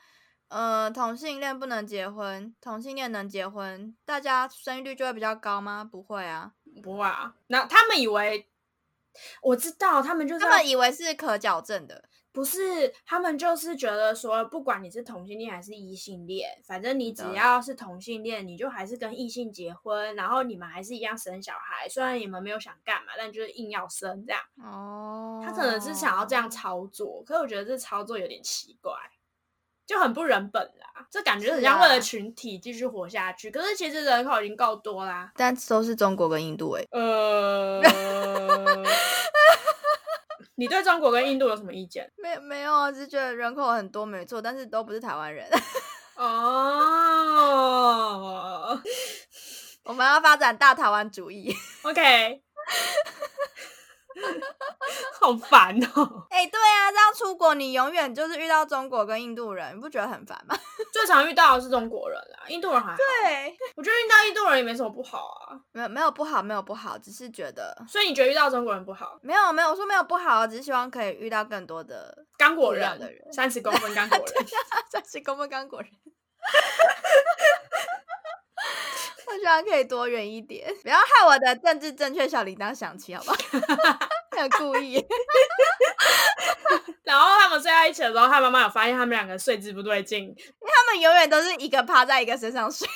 [0.47, 5.83] 呃，同性恋不能结婚，同性恋能结婚，大家生育率就会比较高吗？
[5.83, 6.53] 不会啊，
[6.83, 7.35] 不会啊。
[7.47, 8.47] 那他们以为，
[9.41, 21.89] 我知道他们就是他们以为是可矫正的，不是，他们就是觉得说，不管你是同性恋还是异性恋，反正你只要是同性恋，你就还是跟异性结婚，然后你们还是一样生小孩。
[21.89, 24.41] 虽然你们没有想干嘛，但就是硬要生这样。
[24.57, 28.93] 哦，他可能是想要这样操作，可是我觉得这操作有点奇怪，
[29.85, 31.05] 就很不人本啦。
[31.11, 35.31] 这感觉很像为了群体继续活下去，可是其实人口已经够多啦。
[35.35, 36.87] 但都是中国跟印度诶。
[36.91, 37.81] 呃，
[40.55, 42.11] 你对中国跟印度有什么意见？
[42.17, 45.47] 没没有啊，只是觉得人口很多没错，但是都不是台湾人。
[46.15, 46.25] 哦
[49.83, 51.55] 我们要发展大台湾主义。
[51.83, 52.41] ，OK，
[55.19, 56.27] 好烦哦。
[56.29, 60.57] 哎、对啊，这样出国你永远就是遇到中国跟印度人，你不觉得很烦吗？
[60.93, 62.97] 最常遇到的是中国人啦，印度人还好。
[62.97, 65.59] 对，我觉得遇到印度人也没什么不好啊。
[65.71, 69.19] 没有没有不好，没有不好，只是觉得所以你觉得遇到中国人不好？
[69.21, 74.45] 没有没有我说没有不好，只是希望可以遇到更多的刚果人的人人，三十公分刚果人。
[74.89, 75.89] 三十公分刚果人。
[79.35, 83.37] 我希望可以多远一点， 不要害我的政治正确小铃铛响起，好不好？
[84.37, 84.95] 很故意。
[87.03, 92.87] 然后他们睡在一起的时候，他妈妈有发现他们两个睡姿不对劲，他们永远都是一个趴在一个身上睡。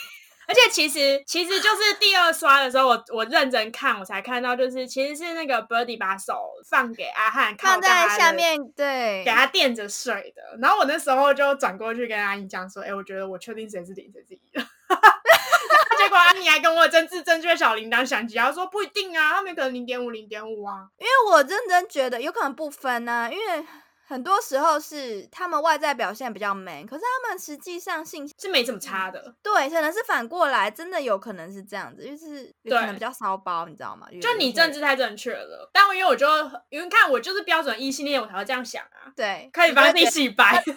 [0.48, 6.34] 而且其实其实就是第二刷的时候，我我认真看，我才看到就是其实是那个 Birdy 把手
[6.68, 10.42] 放给阿汉，放在下面，对给，他垫着睡的。
[10.60, 14.66] 然后我那时候就转过去跟阿姨讲说：“哎、我觉得我确定谁是零，谁是一了。”
[16.00, 20.88] 结果阿妮还跟我政治正确小铃铛响起，她说不一定啊，他们可能零点五、零点五啊。
[20.98, 23.66] 因为我认真觉得有可能不分呢、因为
[24.08, 34.08] 很多时候是他们外在表现比较 man，可是他们实际上性是没怎么差的，对，可能是反过来，真的有可能是这样子，就是有可能对比较骚包，你知道吗？
[34.20, 35.70] 就你政治太正确了。
[35.72, 36.26] 但因为我就
[36.70, 40.64] 因为看我就是标准异性恋，我才会这样想啊，对，可以帮自己洗白。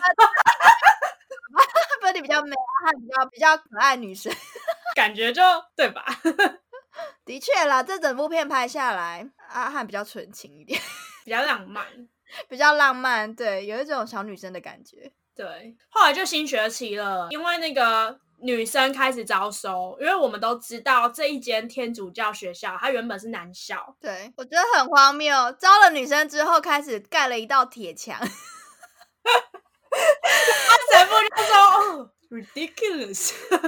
[2.00, 4.32] 他 Birdy 比较美，他比较比较可爱女生。
[4.94, 5.42] 感觉就
[5.76, 6.04] 对吧？
[7.24, 10.80] 的确啦，这整部片拍下来，阿汉比较纯情一点，
[11.24, 11.84] 比较浪漫。
[12.48, 15.12] 比较浪漫，对，有一种小女生的感觉。
[15.34, 25.34] 对，后来就新学期了，因为那个女生开始招收，因为我们都知道这一间天主教学校，它原本是男校，对，我觉得很荒谬。
[25.52, 28.18] 招了女生之后，开始盖了一道铁墙。
[31.22, 31.56] 神父就说
[32.02, 33.32] ：“哦，ridiculous。
[33.50, 33.64] 太荒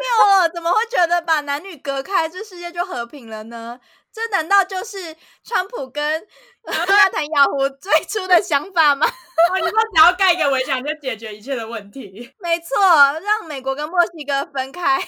[0.00, 3.80] 谬了，怎么会觉得把男女隔开，这世界就和平了呢？
[4.12, 6.24] 这难道就是川普跟
[6.62, 9.04] 纳坦雅胡最初的想法吗？
[9.08, 12.78] 哦，你说只要盖一个围墙就解决一切的问题， 没错，
[13.20, 15.00] 让美国跟墨西哥分开，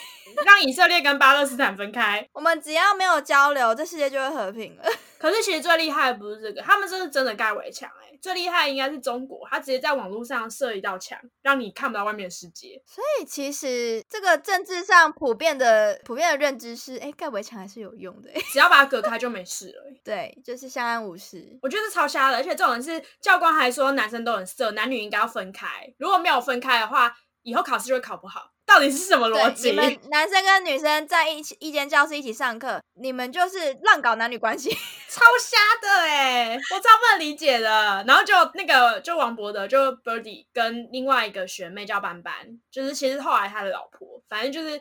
[0.45, 2.29] 让以色列跟巴勒斯坦分开。
[2.33, 4.83] 我们只要没有交流，这世界就会和平了。
[5.19, 12.83] 可是其实最厉害的不是这个，他们这是真的盖围墙，哎，最厉害应该是中国，他直接在网络上设一道墙，让你看不到外面的世界。
[12.87, 18.31] 所以其实这个政治上普遍的普遍的认知是，哎，盖围墙还是有用的。
[18.31, 19.91] 诶只要把它隔开就没事了。
[19.91, 21.59] 欸 对，就是相安无事。
[21.63, 25.67] 我觉得是超瞎的，而且这种人是教官还说男生都很色，男女应该要分开。
[25.99, 28.51] 如果没有分开的话，以后考试就会考不好。
[28.67, 29.77] 到底是什么逻对，辑你？
[29.77, 34.69] 们 男生跟女生在一起一间教室一起上课，你们就是乱搞男女关系。
[35.09, 38.05] 超瞎的哎、我超不能理解的。
[38.09, 42.35] 然后就那个就王博德就 Birdy 跟另外一个学妹叫班班，
[42.69, 44.81] 就是其实后来他的老婆，反正就是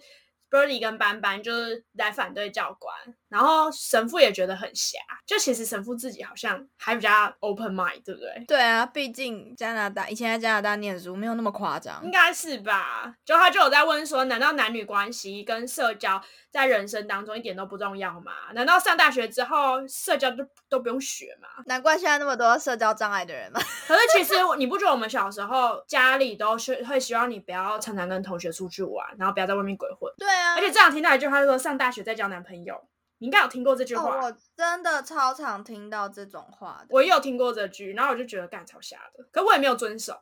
[0.50, 2.96] Birdy 跟班班就是来反对教官，
[3.36, 4.98] 然后神父也觉得很瞎。
[5.26, 7.10] 就其实神父自己好像还比较
[7.42, 8.46] open mind，对不对？
[8.48, 12.10] 对啊，毕竟加拿大以前在加拿大念书没有那么夸张应。
[12.10, 13.14] 该是吧？
[13.26, 18.32] 就他就有在问说，难道男女关系跟社交在人生当中一点都不重要吗？
[18.54, 21.50] 难道上大学之后社交都都不用学吗？
[21.66, 23.60] 难怪现在那么多社交障碍的人嘛。
[23.88, 30.10] 可是其实你不觉得我们小时候家里都是会希望你不要常常跟同学出去玩，然后不要在外面鬼混？
[30.18, 32.88] 对啊，而且这样听到一句话，就说上大学再交男朋友，
[33.20, 34.18] 你应该有听过这句话。
[34.18, 40.20] 哦，我真的超常听到这种话的，我也有听过这句，然后我就觉得干超瞎的，可我也没有遵守，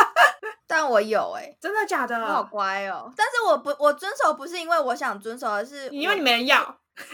[0.66, 2.18] 但我有哎、真的假的？
[2.18, 3.12] 我好乖哦。
[3.16, 6.62] 但是我不，我遵守不是因为我想遵守，而是因为你我没人要。
[6.94, 7.04] 不是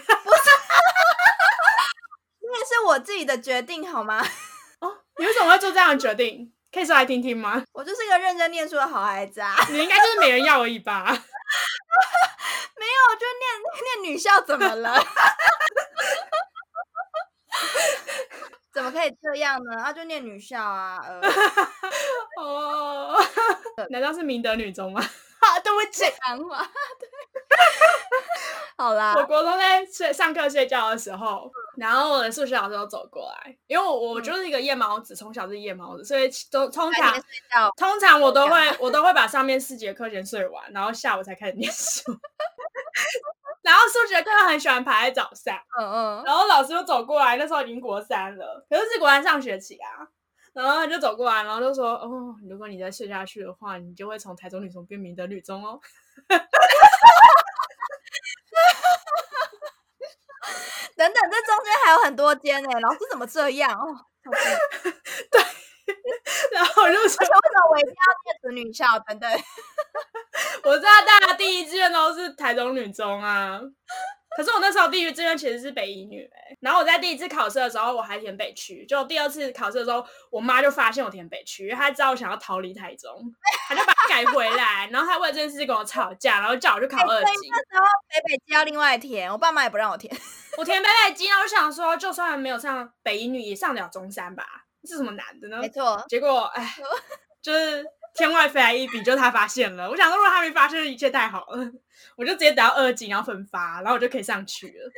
[2.41, 4.25] 因为是我自己的决定，好吗？
[4.81, 6.53] 哦，你为什么会做这样的决定？
[6.73, 7.63] 可以说来听听吗？
[7.73, 9.55] 我就是一个认真念书的好孩子啊。
[9.71, 11.17] 你应该就是没人要而已吧？
[12.99, 13.45] 没有，我就念
[14.03, 14.99] 念女校，怎么了？
[18.73, 19.77] 怎么可以这样呢？
[19.83, 21.21] 啊，就念女校啊，呃，
[22.41, 23.17] 哦，
[23.91, 25.01] 难道是明德女中吗？
[25.41, 26.05] 啊，对不起，
[28.77, 37.21] 好啦，我国中在睡上课睡觉的时候，然后我的数学老师都走过来，因为我我就是一个夜猫子，从小是夜猫子，所以都通常
[37.77, 42.13] 通常我都会我都会把上面四节课先睡完，然后下午才开始念书。
[43.69, 50.09] 然后数学课很喜欢排在早上，嗯嗯，然后老师就走过来，那时候已经国三了，可是是国三上学期啊，
[50.55, 55.79] 然后他就走过来，然后就说：“哦，如果你再睡下去的话，你就会从台中女中变明德女中哦。
[60.97, 64.07] ”等等，这中间还有很多间呢，老师怎么这样哦？
[65.31, 65.43] 对，
[66.53, 69.31] 然后我就说：“为什么我一定要念子女校？”等等。
[70.65, 73.61] 我知道大家第一志愿都是台中女中啊，
[74.37, 76.57] 可是我那时候第一志愿其实是北一女哎。
[76.61, 83.21] 然后我在第一次考试的时候我还填北区，就第二次考试的时候，我妈就发现我填北区，因为她知道我想要逃离台中，
[83.69, 87.49] 她就把它改回来，然后她为了这件事跟我吵架，然后叫我去考二级。
[87.51, 90.15] 那时候北北基要另外填，我爸妈也不让我填。
[90.57, 94.45] 我填北北基，然后我想说，就算没有上北一女，也上得了中山吧？
[94.85, 95.59] 是什么难的呢？
[95.61, 96.05] 没错。
[96.09, 96.77] 结果哎，
[97.43, 97.85] 就是。
[98.15, 99.89] 天外飞来一笔，就他发现了。
[99.89, 101.71] 我想说，如果他没发现，一切太好了，
[102.17, 104.91] 我就直接等到二级，然后分发，然后我就可以上去了。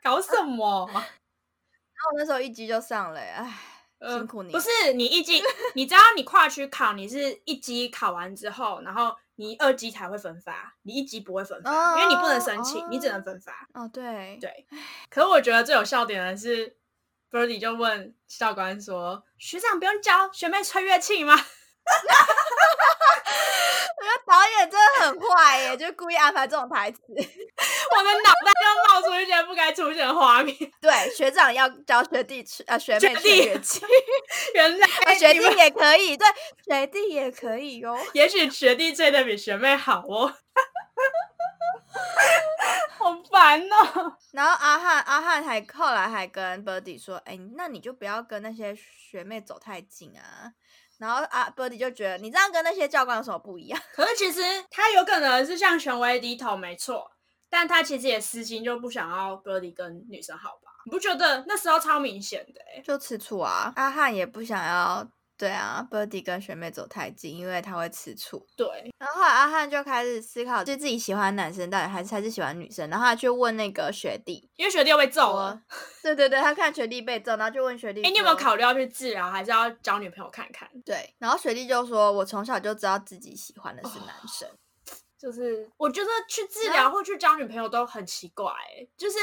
[0.00, 0.86] 搞什么？
[0.94, 3.52] 然后我那时候一级就上了，哎，
[4.00, 4.52] 辛苦你。
[4.52, 5.42] 不是你一级，
[5.74, 13.66] 你知道你跨区考，你是一级考完之后，然后你二级才会分发，你一级不会分发，因为你不能申请，你只能分发。
[13.74, 14.66] 哦，对对。
[15.10, 16.76] 可是我觉得最有笑点的是
[17.30, 21.34] ，Birdy 就问教官说：“学长不用教学妹吹乐器吗？”
[23.98, 30.54] 我觉得导演真的很坏耶，就故意安排这种台词，我的脑袋就冒出一些不该出现的画面。
[30.80, 33.80] 对，学长要教学弟吹，呃，学妹吹乐器，
[34.54, 36.26] 原来学弟也可以，对，
[36.66, 37.98] 学弟也可以哟。
[38.12, 40.32] 也许学弟吹的比学妹好哦，
[42.98, 44.16] 好烦哦。
[44.32, 50.52] 然后阿汉，阿汉还后来还跟 Birdy 说：“哎，那你就不要跟那些学妹走太近啊。”
[50.98, 53.80] 然后啊，Birdy 就觉得你这样跟那些教官有什么不一样？
[53.94, 54.40] 可是其实
[54.70, 57.10] 他有可能是向权威低头，没错，
[57.48, 60.72] 但他其实也私心就不想要 Birdy 跟女生好吧？
[60.84, 62.82] 你不觉得那时候超明显的？
[62.82, 63.72] 就吃醋啊！
[63.76, 65.08] 阿汉也不想要。
[65.38, 68.44] 对啊，Birdy 跟学妹走太近，因为他会吃醋。
[68.56, 68.66] 对，
[68.98, 72.90] 然后后来阿汉就开始思考，就自己喜欢男生到底还是还是喜欢女生。
[72.90, 75.62] 然后他去问那个学弟，因为学弟又被揍了。
[76.02, 84.48] 对对对，他看学弟被揍，然后就问学弟： “哎，你有没有考虑要去治疗，还是要交女朋友看看？”对，然后学弟就说：“我从小就知道自己喜欢的是男生，
[85.16, 88.52] 就是我觉得去治疗或去交女朋友都很奇怪，
[88.96, 89.18] 就是。”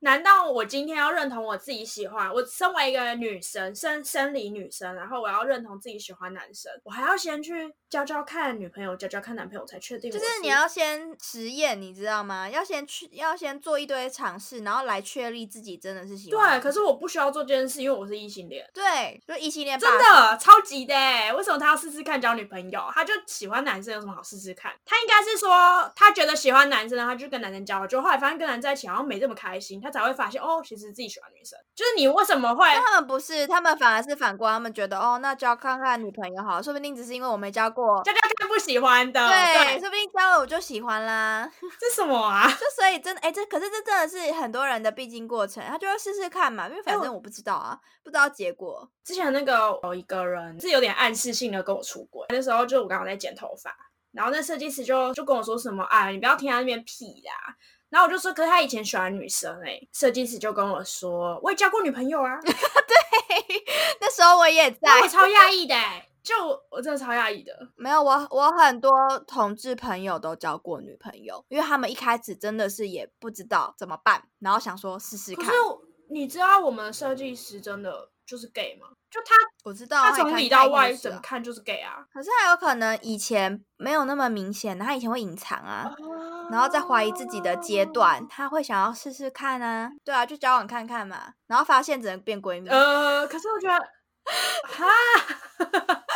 [0.00, 2.32] 难道我今天要认同我自己喜欢？
[2.32, 10.10] 我身为一个女生，生生理女生，然后我要认同自己喜欢男生，我还要先去交交看女朋友，交交看男朋友才确定。
[10.10, 12.48] 就是你要先实验，你知道吗？
[12.48, 16.58] 要先去，要先做一堆尝试，然后来确立自己真的是喜欢。
[16.58, 18.66] 对，可是我不需要做这件事，因为我是异性恋。
[18.72, 19.78] 对，就异性恋。
[19.78, 20.94] 真的超级的，
[21.36, 22.82] 为什么他要试试看交女朋友？
[22.94, 24.72] 他就喜欢男生，有什么好试试看？
[24.86, 29.89] 他应该是说，他觉得喜欢男生，他就跟男生交，就后来发现跟男生在一起好像没这么开心，他。
[29.90, 32.66] 才会发现哦，其实自己喜欢女生，就是你为什么会？
[32.68, 41.50] 他们不是，他们反而是反过来，他们觉得哦，那交看看女朋友好，说不定只是因为我没交过，交交看不喜欢的，对，说不定交了我就喜欢啦。
[41.80, 42.48] 这什么啊？
[42.60, 48.90] 就所以真的哎，这可是这真的是很多人的必经过程，他就要试试看嘛，因为反正我不知道啊，不知道结果。
[49.04, 53.76] 之前那个有一个人是有点暗示性的跟我出轨，那时候就我刚刚在剪头发，
[54.12, 57.56] 然后那设计师就就跟我说什么，啊，你不要听他那边屁啦。
[57.90, 62.38] 然后我就说，可是他以前喜欢女生哎，设计师就跟我说，我也交过女朋友啊。
[62.40, 62.56] 对，
[64.00, 65.74] 那时候我也在，我超讶异的，
[66.22, 66.34] 就
[66.70, 67.52] 我真的超讶异的。
[67.76, 68.90] 没有，我我很多
[69.26, 75.44] 同志朋友都交过女朋友，因为他们一开始真的是也不知道怎么办，然后想说试试看。
[75.44, 75.58] 可是
[76.10, 78.86] 你知道我们设计师真的就是 gay 吗？
[79.10, 82.06] 就他，我知道，他从里到外怎么看就是 gay 啊。
[82.12, 85.90] 可是还有可能以前没有那么明显，他以前会隐藏啊，
[86.48, 89.90] 然后在怀疑自己的阶段，他会想要试试看啊。
[90.04, 92.68] 对啊，就交往看看嘛，然后发现只能变闺蜜。
[92.68, 93.78] 呃，可是我觉得，
[94.62, 94.86] 哈。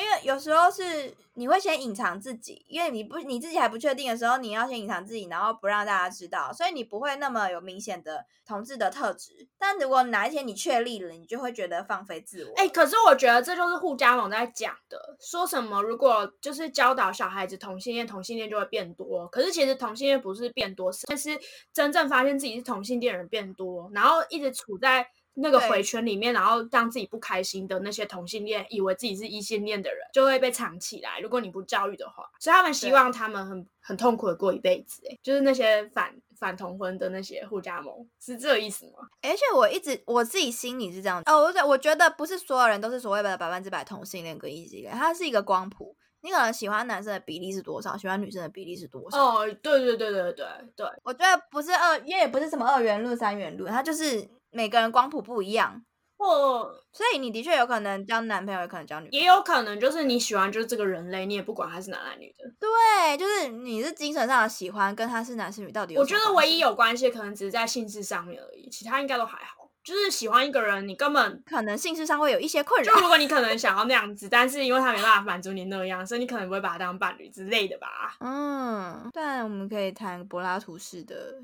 [0.00, 9.48] 因为有时候是你会先隐藏自己，因为你不你自己还不确定的时候，你要先隐藏自己，然后不让大家知道，所以你不会那么有明显的同志的特质。
[9.58, 12.52] 但如果哪一天你确立了，你就会觉得放飞自我。
[12.56, 19.26] 哎，可是我觉得这就是互加盟在讲的，说什么如果就是教导小孩子同性恋，同性恋就会变多。
[19.28, 21.38] 可是其实同性恋不是变多，是但是
[21.72, 25.08] 真正发现自己是同性恋人变多，然后一直处在。
[25.40, 31.20] 那个对回圈里面，然后让自己不开心的那些同性恋，以为自己是异性恋的人，就会被藏起来。
[31.20, 35.02] 如果你不教育的话，所以他们希望他们很很痛苦的过一辈子。
[35.08, 39.08] 哎，就是那些反反同婚的那些互加盟，是这个意思吗？
[39.22, 45.96] 而且我一直我自己心里是这样哦，我觉我觉得不是所有人都是所谓的百分之百同性恋跟异性恋，它是一个光谱。
[46.20, 49.16] 你可能喜欢男生的比例是多少，喜欢女生的比例是多少？
[49.16, 55.82] 哦，对对对对对对，我觉得不是二，因为也不是什么二元论、三元论，它就是每个人光谱不一样，
[56.16, 59.20] 或所以你的确有可能交男朋友，也可能交女朋友。
[59.20, 62.44] 也有可能就是你喜欢就是这个人类，你也不管他是男男女的。
[62.58, 69.56] 对，就是你是精神上的喜欢，跟他是男是女到底有我觉得唯一有关系，可能只是在性质上面而已，其他应该都还好。
[69.84, 73.00] 就是喜欢一个人，你根本可能性事上会有一些困扰就扰。
[73.00, 78.16] 如果你可能想要那样子，但是因为他没办法满足你那样，所以你可能不会把他当伴侣之类的吧？
[78.20, 81.36] 嗯，但我们可以谈柏拉图式的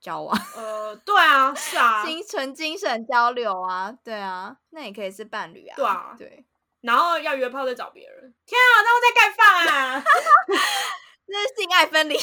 [0.00, 6.44] 交往， 呃，对啊，是啊，精纯精神交流啊，对啊，那也可以是伴侣啊，对啊对，
[6.82, 8.34] 然后要约炮再找别人。
[8.46, 10.04] 天啊，那我在盖饭啊！
[11.30, 12.18] 这是性爱分离，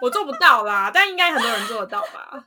[0.00, 2.44] 我做不到啦，但应该很多人做得到吧？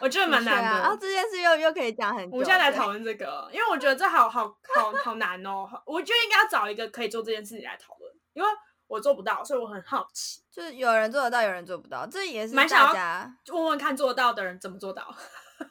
[0.00, 0.78] 我觉得蛮难的。
[0.80, 5.68] 然后这件事又又可以讲很久，我们现在来对讨论这个，因为我觉得这好好好好难哦。
[5.84, 8.48] 我觉得应该要找一个可以做这件事情来讨论，因为
[8.86, 15.14] 我做不到，所以我很好奇，就是有人做得到，有人做不到，这也是蛮想要大家问问看做得到的人怎么做到，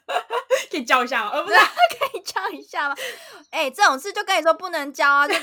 [0.70, 1.30] 可以教一下吗？
[1.32, 1.56] 呃，不是，
[1.98, 2.94] 可以教一下吗？
[3.50, 5.34] 哎、这种事就跟你说不能教啊，你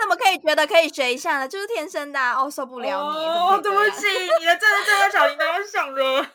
[0.00, 1.46] 怎么可以觉得可以学一下呢？
[1.46, 6.26] 就是天生的、啊、哦，受不了你，哦，对怎么可以这样不起，你的真的这个小铃铛响了。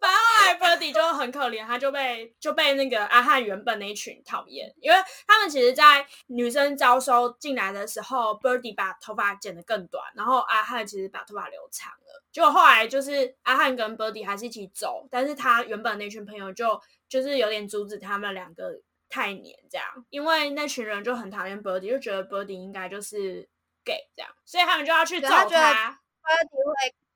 [0.00, 12.22] 反正后来 Birdy 就很可怜，他就被就被那个阿汉原本那一群讨厌，因为他们其实，在女生招收进来的时候，Birdy 把头发剪得更短，然后阿汉其实把头发留长了。
[12.32, 18.72] 结果后来就是阿汉跟 Birdy 还是一起走，但是他原本那群朋友就就是有点阻止他们两个
[19.08, 23.48] 太黏这样，因为那群人就很讨厌 Birdy，就觉得 Birdy 应该就是
[23.84, 26.00] gay 这样，所以他们就要去揍对他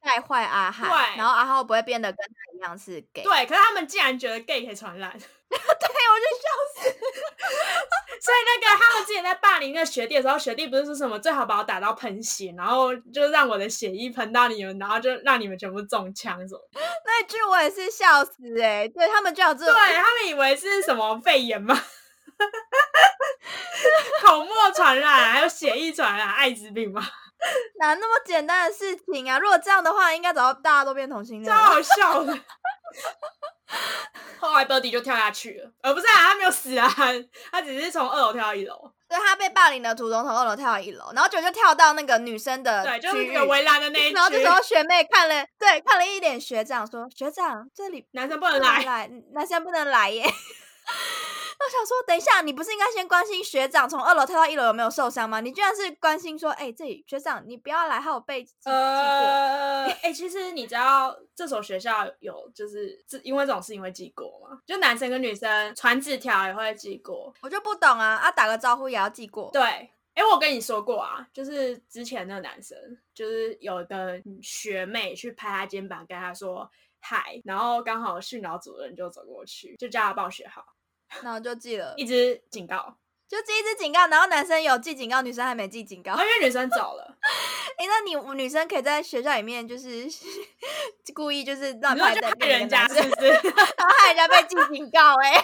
[0.08, 3.22] 带坏阿浩，对然后阿浩不会变得跟他一样是 gay。
[3.22, 6.88] 对，可是他们竟然觉得 gay 可以传染， 对，我就笑死。
[8.20, 16.60] 所以那个他们之前在霸凌那个学弟的时候，学弟不是说什么最好把我打到喷血，然后就让我的血液喷到你们，然后就让你们全部中枪什么。
[17.04, 21.78] 那一句我也是笑死哎、对他们居然有这种，对他们以为是什么肺炎吗？
[24.22, 27.06] 口沫传染，还有血液传染，艾滋病吗？
[27.78, 29.38] 哪那么简单的事情啊？
[29.38, 31.62] 如果这样的话，应该早就大家都变同性恋了。
[31.62, 32.38] 超好笑的。
[34.40, 36.88] 后来 Birdy 就跳下去了，呃，不是啊，他没有死啊，
[37.50, 50.24] 他只是从二楼跳到一楼，对他被霸凌的途中从二楼跳到一楼，然后就就跳到那个女生的对，就是区域那个围栏的那一区，然后这时候学妹看了，对，看了一脸学长说：“学长，这里男生不能来，男生不能来耶。”
[51.60, 55.40] 我想说，等一下，你不是应该先关心学长从二楼跳到一楼有没有受伤吗？
[55.40, 58.72] 你居然是关心说，哎、这里学长你不要来，还有被记记过。
[58.72, 64.60] 呃， 哎、其实你知道这所学校有就是这因为这种事情会记过吗？
[64.66, 67.34] 就男生跟女生传纸条也会记过。
[67.42, 69.50] 我就不懂啊，啊，打个招呼也要记过。
[69.52, 69.62] 对，
[70.14, 72.78] 哎、我跟你说过啊，就是之前那个男生，
[73.12, 76.70] 就是有一个学妹去拍他肩膀，跟他说
[77.00, 80.64] 嗨，然后刚好训导主任就走过去，就叫他报学号，
[81.22, 82.96] 然后就记了，一直警告，
[83.28, 86.12] 就记一支警告，然后男生有记警告，女生还没记警告。
[86.12, 87.16] 因为女生走了，
[87.78, 90.06] 哎、那你女生可以在学校里面就是
[91.14, 93.28] 故意就是让你说就害排在另一个人家是不是？
[93.76, 95.34] 然后害人家被记警告、哎，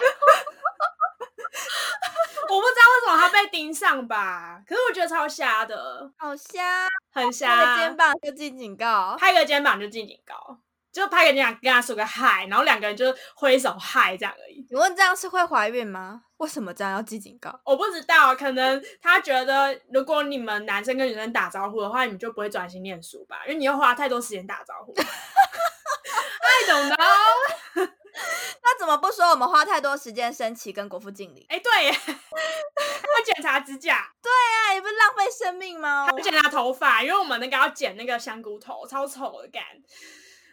[2.49, 7.75] 我不知道为什么他被盯上吧，可是我觉得超瞎的，好瞎，很他瞎。
[7.75, 9.15] 的肩膀就记警告。
[9.17, 10.59] 拍个肩膀就进警告，
[10.95, 14.65] 就拍给你俩跟他说个嗨，然后两个人就挥手嗨这样而已。
[14.69, 16.21] 你问这样是会怀孕吗？
[16.37, 17.59] 为什么这样要记警告？
[17.65, 24.93] 我不知道，可能他觉得如果你们男生跟女生打招呼的话，你们就不会专心念书吧，因为你要花太多时间打招呼。
[24.95, 27.87] I don't know。
[28.63, 31.45] 那怎么不说我们花太多时间升旗跟国父敬礼？
[31.49, 36.17] 哎，对耶，他检查指甲， 对啊，你不是浪费生命吗他？
[36.21, 39.61] 检查头发，因为我们那个要剪那个香菇头，超丑的干。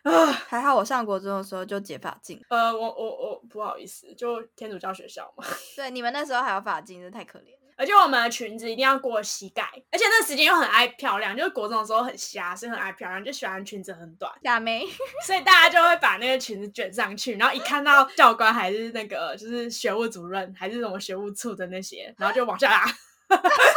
[0.02, 5.44] 啊，还好我上国中的时候就解发镜，呃，我我我不好意思，就天主教学校嘛。
[5.76, 7.58] 对，你们那时候还有发镜，真的太可怜了。
[7.74, 14.86] 而且我们的裙子一定要过膝盖，而且那时间又很爱漂亮，就是国中的时候很瞎，所以很爱漂亮，就喜欢裙子很短，假 眉，
[15.26, 22.84] 所以大家就会把那个裙子卷上去，然后一看到教官还是那个就是学务主任还是什么学务处的那些，然后就往下拉。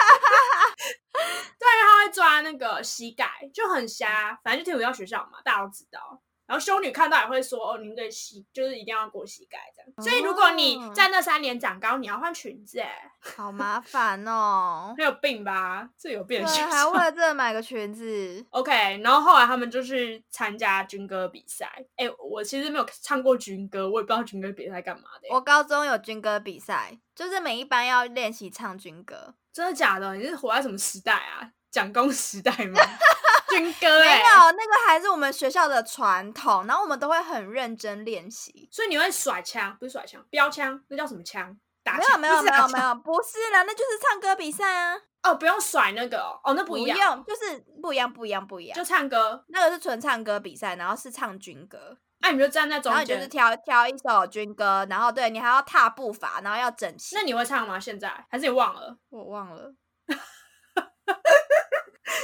[2.45, 4.39] 那个膝盖，就很瞎。
[4.43, 6.21] 反正就天主教学校嘛，大家都知道。
[6.47, 9.91] 然后修女看到也会说哦，您的膝就是一定要过膝盖这样。
[10.03, 15.89] 所以如果你在那三年长高，你要换裙子，哎，好麻烦哦， 没有病吧？
[15.97, 16.93] 这有病的对，学还为。
[16.99, 18.71] 了这个买个裙子， OK，
[19.03, 21.67] 然后后来他们就去参加军歌比赛。
[21.95, 25.27] 哎，我其实没有唱过军歌，我也不知道军歌比赛干嘛的。
[25.31, 29.33] 我高中有军歌比赛，就是每一班要练习唱军歌。
[29.51, 30.13] 真的假的？
[30.13, 31.49] 你是活在什么时代啊？
[31.75, 32.79] 蒋公时代吗？
[33.51, 38.69] 军歌没哎、有，那个还是我们学校的传统，然后我们都会很认真练习。
[38.71, 41.53] 所以你会甩枪，不是甩枪，标枪，那叫什么枪？
[41.83, 48.81] 打没有枪没有没有没有，不是啦，那就是唱歌比赛啊，哦，不用甩那个哦，哦那不一样，用，就是不一样不一样不一样就。
[48.85, 49.43] 唱歌。
[49.49, 53.27] 那个是纯唱歌比赛，然后是唱军歌，那、你就站在中然后你就是。
[53.27, 57.15] 挑挑一首军歌，然后对你还要踏步伐，然后要整齐。
[57.15, 57.77] 那你会唱吗？
[57.77, 58.97] 现在还是你忘了？
[59.09, 59.73] 我忘了，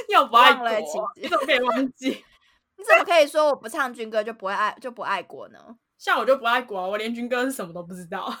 [0.08, 0.64] 又不爱国，
[1.16, 2.10] 你怎么可以忘记？
[2.76, 5.58] 你怎么可以说我不唱军歌就不会爱就不爱国呢？
[5.98, 8.28] 像我就不爱国啊，我连军歌是什么都不知道。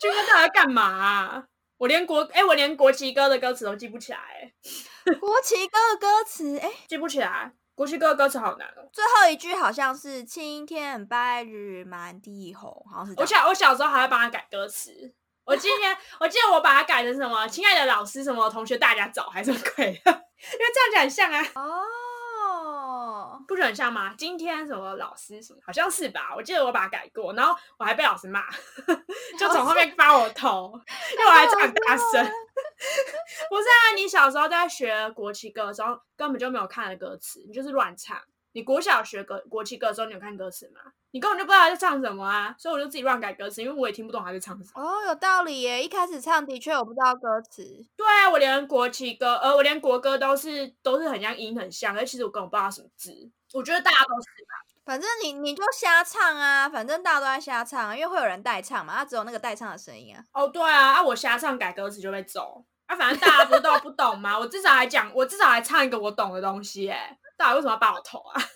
[0.00, 1.44] 军歌到底要干嘛啊、
[1.78, 4.54] 我连国哎、我连国旗歌的歌词都记不起来、欸，
[5.18, 7.52] 国旗歌的歌词，哎，记不起来。
[7.74, 8.88] 国旗歌的歌词好难哦。
[8.90, 13.14] 最后一句好像是“青天白日满地红”，好像是。
[13.18, 15.14] 我小我小时候还会帮他改歌词。
[15.46, 24.12] 我今天我记得我把它改成什么“亲爱的老师”什么“同学大家早”还是什么鬼的，因为这样就很像啊，哦，不是很像吗？
[24.18, 26.34] 今天什么老师什么，好像是吧？
[26.36, 28.44] 我记得我把它改过，然后我还被老师骂，
[29.38, 30.72] 就从后面扒我头，
[31.12, 32.06] 因为我还唱很大声。
[33.48, 38.20] 不是啊，你小时候在学国旗歌的时候，根本就没有看的歌词，你就是乱唱。
[38.56, 40.80] 你国小学歌国旗歌的时候，你有看歌词吗？
[41.10, 44.82] 你根本就不知道他在唱什么啊，所以我就自己乱改歌词，因为我也听不懂他在唱什么。
[44.82, 45.84] 哦，有道理耶！
[45.84, 47.62] 一开始唱的确我不知道歌词，
[47.94, 53.30] 对啊，我连国旗歌，呃，我连国歌都是都是很像音很像，而其实我根本不知道什么字。
[53.52, 54.54] 我觉得大家都是吧。
[54.86, 60.24] 反正你你就瞎唱啊，反正大家都在瞎唱、啊，因为会有人代唱嘛，他只有那个代唱的声音啊。
[60.32, 62.64] 哦，对啊，啊，我瞎唱改歌词就被揍。
[62.86, 64.38] 啊，反正大家不是都不懂吗？
[64.38, 68.40] 我至少还讲，我至少还唱一个我懂的东西，哎，到底为什么要扒我头啊？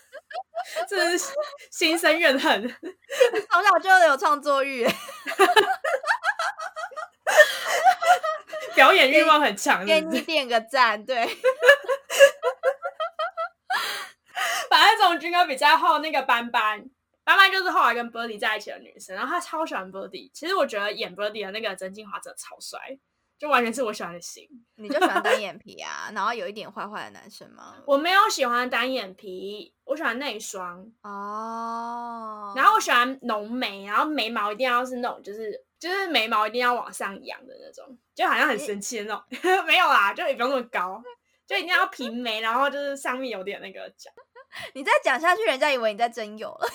[0.88, 1.32] 真是
[1.70, 2.62] 心生怨恨。
[3.50, 4.90] 从小就有创作欲耶，
[8.76, 10.00] 表演欲望很强，给？
[10.02, 11.04] 你点个赞。
[11.04, 11.26] 对，
[14.68, 16.84] 反正从军哥比较后，那个班班，
[17.24, 20.30] 班班就是后来跟 Birdy 在一起的女生，然后她超喜欢 Birdy。
[20.32, 22.78] 其实我觉得演 Birdy 的那个曾静华真的超帅，
[23.40, 24.46] 就完全是我喜欢的型。
[24.74, 27.76] 你就喜欢单眼 皮啊，然后有一点坏坏的男生吗？
[27.86, 39.24] 我没有喜欢单眼皮，我喜欢内双，哦，然后我喜欢浓眉，然后眉毛一定要是那种就是就是眉毛一定要往上扬的那种，就好像很生气的那种。
[39.64, 41.02] 没有啦，就也不用那么高，
[41.46, 44.10] 就一定要平眉，然后就是上面有点那个角。
[44.74, 46.68] 你再讲下去，人家以为你在真有了。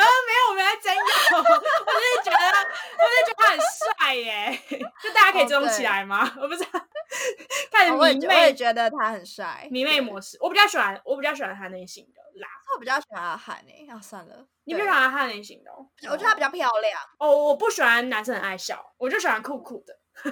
[0.00, 1.02] 没有，我没在真有，
[1.38, 2.46] 我就是觉得，
[2.98, 4.60] 我就是觉得他很帅耶，
[5.02, 6.30] 就大家可以哦追踪起对来吗？
[6.40, 6.80] 我不知道，
[7.70, 12.48] 开始我也迷觉我也妹觉得他很帅，迷妹模式，我比较喜欢，我比较喜欢他那型的啦。
[12.74, 15.86] 我比较喜欢阿汉诶、啊算了，你比较喜欢他那型的哦？
[16.10, 17.00] 我觉得他比较漂亮。
[17.18, 19.96] 哦，我不喜欢男生很爱笑，我就喜欢酷酷的。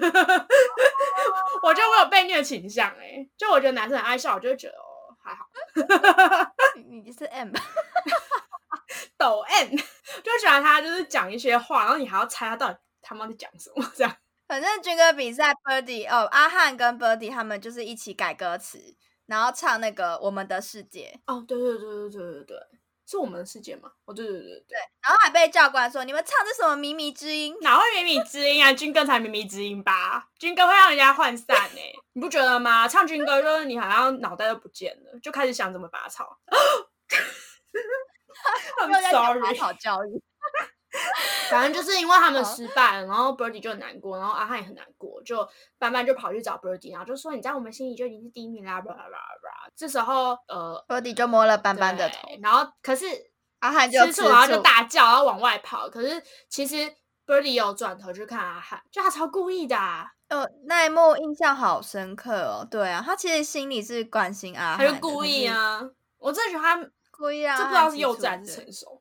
[1.63, 5.47] 我觉得我有被虐倾向哎、就我觉得男生很爱笑，我就会觉得哦还好。
[6.77, 7.53] 你你是 M
[9.17, 14.17] 抖 N 就喜欢他就是讲一些话，然后你还要猜他到底他妈在讲什么这样。
[14.49, 18.79] 反正军歌比赛，Birdy 哦，阿汉跟 Birdy 他们就是一起改歌词，
[19.27, 22.59] 然后唱那个《我们的世界》，哦，对对对对对对对，
[23.07, 23.91] 是我们的世界吗？
[24.05, 27.57] 哦，对对对对对，然后还被教官说你们唱这什么靡靡之音？
[27.63, 28.71] 哪会靡靡之音啊？
[28.75, 30.29] 军歌才靡靡之音吧？
[30.39, 31.81] 军歌会让人家涣散呢、
[32.13, 32.87] 你不觉得吗？
[32.87, 36.39] 唱军歌就是你好像脑袋都不见了，就开始想怎么拔草。
[38.83, 40.23] 又在 I'm 讲拔 sorry，草教育。
[41.49, 48.83] 反正就是因为他们失败了，然后 Birdy 就很难过，然后阿汉也很难过，就班班就跑去找 Birdy，然后就说你在我们心里就已经是第一名啦。
[49.75, 53.07] 这时候呃，Birdy 就摸了班班的头，然后可是
[53.61, 55.89] 阿汉就吃吃醋，然后就大叫，然后往外跑。
[55.89, 56.77] 可是其实
[57.27, 62.69] Birdy 有转头去看阿汉，就他超故意的、啊，哦，那一幕印象好深刻哦。
[62.71, 65.81] 对啊，他其实心里是关心阿汉，他就故意啊。
[66.19, 66.77] 我真的觉得他
[67.13, 69.01] 故意让这不知道是幼稚还是成熟。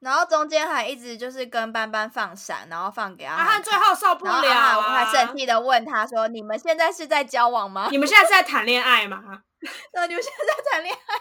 [0.00, 5.12] 然后中间还一直就是跟班班放闪，然后放给阿阿汉最后受不然后了我还啊！
[5.12, 7.86] 生气的问他说：“你们现在是在交往吗？
[7.92, 9.22] 你们现在是在谈恋爱吗？
[9.94, 11.14] 那，你们现在在谈恋爱？”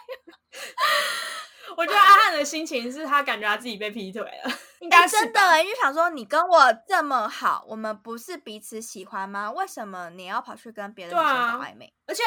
[1.78, 9.52] 我觉得阿汉的心情是他感觉他自己被劈腿了，应该是真的欸，因为想说你跟我这么好，我们不是彼此喜欢吗？
[9.52, 11.94] 为什么你要跑去跟别的女生对啊搞暧昧？
[12.08, 12.24] 而且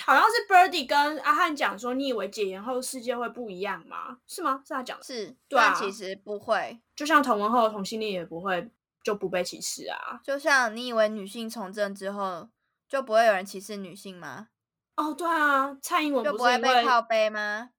[0.00, 4.18] 好像是 Birdy 跟阿汉讲说，你以为解严后世界会不一样吗？
[4.28, 4.62] 是吗？
[4.64, 6.80] 是他讲的，是，对啊但其实不会。
[6.94, 8.70] 就像同文后的同性恋也不会
[9.02, 10.20] 就不被歧视啊。
[10.22, 12.48] 就像你以为女性从政之后
[12.88, 14.48] 就不会有人歧视女性吗？
[14.96, 17.70] 哦，对啊，蔡英文就不会靠背吗？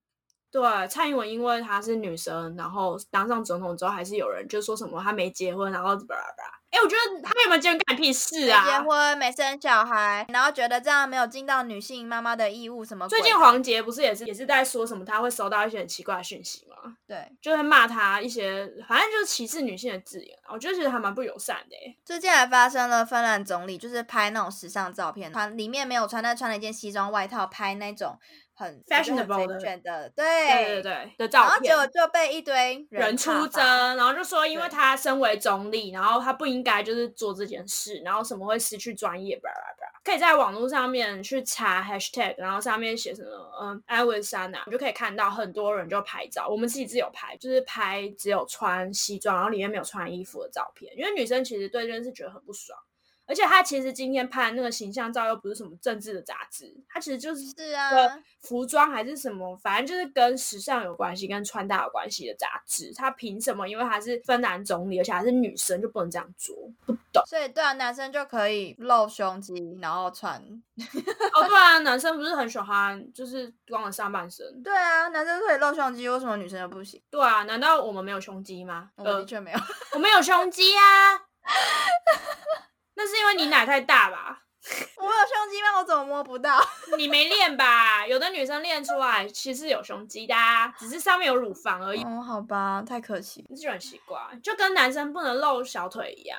[0.51, 6.59] 对蔡英文因为她是女生，然后当上总统之后，还是有人就说什么她没结婚，然后巴拉巴拉。
[6.71, 8.65] 哎，我觉得她有没有结婚干你屁事没啊？
[8.65, 13.07] 结婚没生小孩，然后觉得这样没有尽到女性妈妈的义务，什么？
[13.07, 16.95] 最近黄杰不是也是也是在说什么他会收到一些很奇怪的讯息吗？
[17.07, 21.97] 对，就会骂他一些，反正就是歧视女性的字眼，我觉得其实还蛮不友善的欸。
[22.05, 28.19] 最近还发生了芬兰总理就是拍那种时尚照片，穿里面没有穿，但穿了一件西装外套，拍那种
[28.59, 29.71] 很 Fashionable 的对
[30.11, 31.91] 对对对的然照后结果片。
[31.93, 33.63] 就被一堆人出征，
[33.95, 39.91] 然后就说，因为他身为总理，然后他不应该就是做这件事，然后什么会失去专业，巴拉巴拉。
[40.03, 46.45] 可以在网络上面去查 hashtag，然后上面写什么，嗯，艾维珊娜，你就可以看到很多人就拍照。
[46.49, 52.77] 我们自己自有拍，就是拍只有穿西装，然后里面没有穿衣服的照片，因为女生其实对这件事觉得很不爽。
[53.29, 58.11] 而且他其实今天拍的那个形象照又不是什么政治的杂志，他其实就是是啊个
[58.41, 62.91] 服装还是什么，反正就是跟时尚有关系、跟穿搭有关系的杂志。
[62.95, 63.69] 他凭什么？
[63.69, 66.55] 因为他是芬兰总理，而且还是女生，就不能这样做？
[66.87, 70.35] 不懂所以对啊，男生就可以露胸肌，然后穿。
[70.37, 71.47] 哦。
[71.47, 74.63] 对啊，男生不是很喜欢就是光了上半身？
[74.63, 76.99] 对啊，男生可以露胸肌，为什么女生就不行？
[77.11, 78.89] 对啊，难道我们没有胸肌吗？
[78.95, 79.59] 我的，确没有。
[79.93, 81.21] 我们有胸肌啊。
[83.01, 84.41] 那是因为你奶太大吧？
[84.97, 85.79] 我有胸肌吗？
[85.79, 86.61] 我怎么摸不到？
[86.97, 88.05] 你没练吧？
[88.05, 92.03] 有的女生练出来其实有胸肌的、啊，只是上面有乳房而已。
[92.03, 93.41] 哦，好吧，太可惜。
[93.55, 96.37] 就很奇怪，就跟男生不能露小腿一样。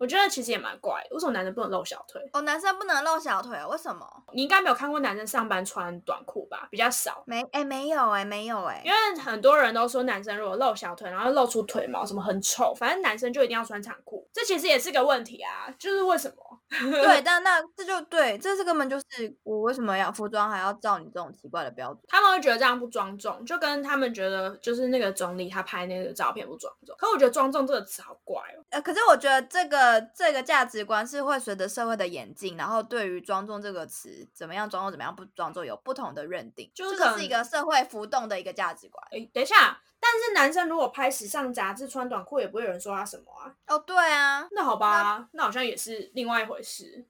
[0.00, 2.22] 我觉得其实也蛮怪的，为什么男生不能露小腿？
[2.32, 4.06] 哦，男生不能露小腿，为什么？
[4.32, 6.66] 你应该没有看过男生上班穿短裤吧？
[6.70, 8.90] 比较少，没，哎，没有，哎，没有，哎因。
[8.90, 15.68] 为很多人都说男生如果露小腿，然后露出腿毛什么很丑，反正男生就一定要穿长裤，这其实也是个问题啊。
[15.78, 16.42] 就是为什么？
[16.70, 19.04] 对，但那这就对，这是根本就是
[19.42, 22.00] 我为什么要服装还要照你这种奇怪的标准？
[22.06, 26.94] 他们会觉得这样不庄重，就跟他们觉得就是那个总理他拍那个照片不庄重。
[26.96, 28.62] 可我觉得“庄重”这个词好怪哦。
[28.70, 39.02] 呃，可是我觉得这个这个价值观是会随着社会的演进，然后对于庄重这个词怎么样庄重，怎么样不庄重有不同的认定，就是这个是一个社会浮动的一个价值观。
[39.10, 43.54] 哎，等一下，但是男生如果拍时尚杂志穿短裤，也不会有人说他什么啊。
[43.66, 47.06] 哦，对啊，那好吧，那好像也是另外一回事。